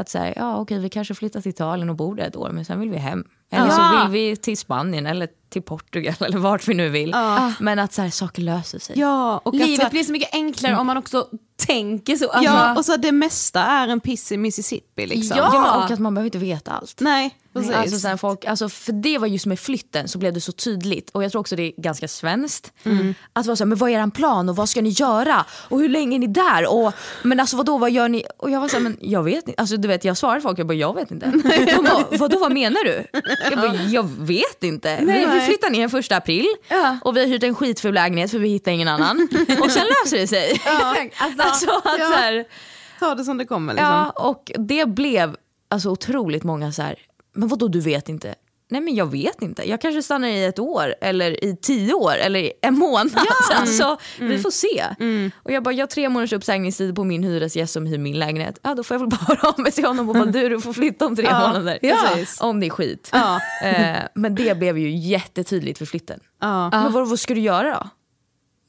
[0.01, 2.51] Att så här, ja okej vi kanske flyttar till Italien och bor där ett år
[2.51, 3.25] men sen vill vi hem.
[3.51, 3.71] Eller Ja.
[3.73, 7.11] så vill vi till Spanien eller till Portugal eller vart vi nu vill.
[7.11, 7.53] Ja.
[7.61, 8.99] Men att så här, saker löser sig.
[8.99, 11.27] Ja, och att, så Livet här- blir så mycket enklare om man också
[11.67, 12.29] tänker så.
[12.31, 15.37] Alltså, ja, och så det mesta är en piss i Mississippi liksom.
[15.37, 15.51] Ja.
[15.55, 17.01] Ja, och att man behöver inte veta allt.
[17.01, 17.73] Nej, precis.
[17.73, 21.11] Alltså, sen folk, alltså, för det var just med flytten så blev det så tydligt
[21.11, 22.73] och jag tror också det är ganska svenskt.
[23.33, 25.81] Att vara så här, men vad är er plan och vad ska ni göra och
[25.81, 26.73] hur länge är ni där?
[26.73, 26.93] Och,
[27.23, 28.25] men alltså vadå, vad gör ni?
[28.39, 29.61] Och jag var så här, men jag vet inte.
[29.61, 31.27] Alltså, du vet, jag svarade folk, jag bara jag vet inte.
[31.77, 33.05] De bara, vadå vad menar du?
[33.51, 34.97] Jag bara, jag vet inte.
[35.01, 36.47] Vi, vi flyttar ner första april
[37.03, 39.29] och vi har hyrt en skitful lägenhet för vi hittar ingen annan.
[39.63, 40.51] Och sen löser det sig.
[40.97, 41.15] Exakt.
[41.23, 42.07] Alltså, Alltså, att, Ja.
[42.07, 42.45] så här,
[42.99, 43.89] Ta det som det kommer liksom.
[43.93, 45.37] Ja, och det blev
[45.69, 46.99] alltså otroligt många så här,
[47.35, 48.35] men vadå du vet inte?
[48.73, 52.13] Nej men jag vet inte, jag kanske stannar i ett år eller i tio år
[52.17, 53.11] eller i en månad.
[53.55, 54.85] Alltså, Vi får se.
[55.43, 58.59] Och jag bara, jag har tre månaders uppsägningstid på min hyresgäst som hyr min lägenhet.
[58.63, 60.61] Ja då får jag väl bara höra av mig till honom och bara du, du
[60.61, 61.79] får flytta om tre Ja, månader.
[61.83, 62.41] precis.
[62.41, 63.11] Om det är skit.
[63.13, 63.41] Ja.
[63.65, 66.21] Eh, men det blev ju jättetydligt för flytten.
[66.41, 66.71] Ja.
[66.71, 67.89] Men vad, vad ska du göra då?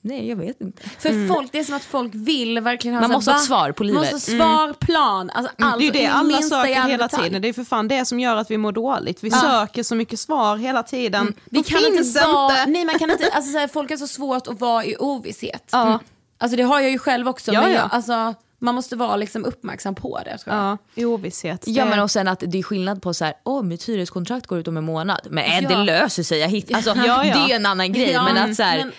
[0.04, 0.90] Nej jag vet inte.
[1.00, 3.58] För folk, det är som att folk vill verkligen ha Man måste ha ett va?
[3.58, 4.02] svar på livet.
[4.04, 5.80] Man måste ha svar, plan, alltså allt.
[5.80, 7.24] det är ju det alla söker hela detalj.
[7.24, 7.42] tiden.
[7.42, 9.24] Det är för fan det som gör att vi mår dåligt.
[9.24, 11.34] Vi söker så mycket svar hela tiden.
[11.46, 12.72] Vi De kan finns inte vara, inte.
[12.72, 15.70] nej man kan inte, alltså så här, folk har så svårt att vara i ovisshet.
[15.72, 16.00] Ja.
[16.38, 17.78] Alltså det har jag ju själv också, Ja, men ja.
[17.78, 20.64] jag, alltså, man måste vara liksom uppmärksam på det tror jag.
[20.66, 21.64] Ja, i ovisshet.
[21.68, 24.60] Ja men och sen att det är skillnad på så här, åh mitt hyreskontrakt går
[24.60, 25.20] ut om en månad.
[25.30, 25.70] Men äh, Ja.
[25.70, 27.34] det löser sig, jag hittar, alltså, Ja, ja.
[27.48, 28.12] det är en annan grej.
[28.12, 28.92] Ja, men att så här, men-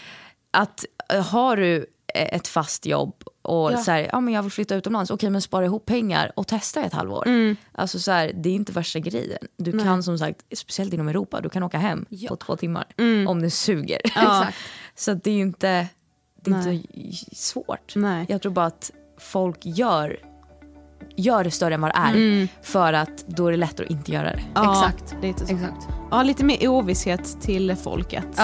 [0.52, 1.76] att äh, har du
[2.14, 3.76] eh, ett fast jobb och Ja.
[3.76, 6.84] så här, ja men jag vill flytta utomlands, okej men spara ihop pengar och testa
[6.84, 7.26] ett halvår.
[7.26, 7.56] Mm.
[7.72, 9.38] Alltså så här, det är inte värsta grejen.
[9.56, 13.28] Du kan som sagt, speciellt inom Europa, du kan åka hem på två timmar Mm.
[13.28, 14.00] om det suger.
[14.04, 14.56] Exakt.
[14.94, 15.86] så det är ju inte,
[16.40, 16.86] det är Nej.
[16.92, 17.92] inte svårt.
[17.96, 18.26] Nej.
[18.28, 20.18] Jag tror bara att folk gör,
[21.16, 22.10] gör det större än vad det är.
[22.10, 22.48] Mm.
[22.62, 24.42] För att då är det lättare att inte göra det.
[24.54, 25.22] Ja, Exakt.
[25.22, 25.54] Lite så.
[25.54, 25.88] Exakt.
[26.10, 28.24] Ja, lite mer ovisshet till folket.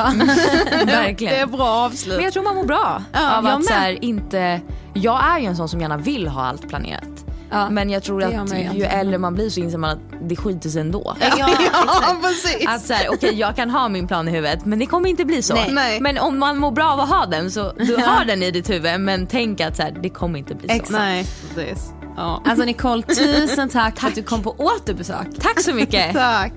[0.86, 1.34] Verkligen.
[1.34, 2.16] Det är bra avslut.
[2.16, 4.60] Men jag tror man mår bra Ja, av jag att så här, inte...
[4.94, 7.24] Jag är ju en sån som gärna vill ha allt planerat.
[7.50, 7.70] Ja.
[7.70, 9.98] Men jag tror Det att ju äldre man blir så inser man att
[10.28, 11.16] det skiter sig ändå.
[11.20, 11.28] Ja,
[11.72, 12.68] Ja, precis.
[12.68, 15.24] Att så här, okej jag kan ha min plan i huvudet men det kommer inte
[15.24, 15.54] bli så.
[15.54, 15.68] Nej.
[15.72, 16.00] Nej.
[16.00, 18.70] Men om man mår bra av att ha den så du har den i ditt
[18.70, 20.74] huvud men tänk att så här, det kommer inte bli så.
[20.74, 20.90] Exakt.
[20.90, 21.92] Nej, precis.
[22.18, 22.42] Ja.
[22.44, 25.26] Alltså Nicole, tusen tack, tack för att du kom på återbesök.
[25.40, 26.12] Tack så mycket.
[26.12, 26.52] Tack.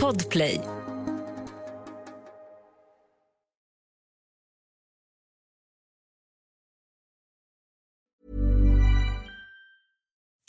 [0.00, 0.73] Podplay.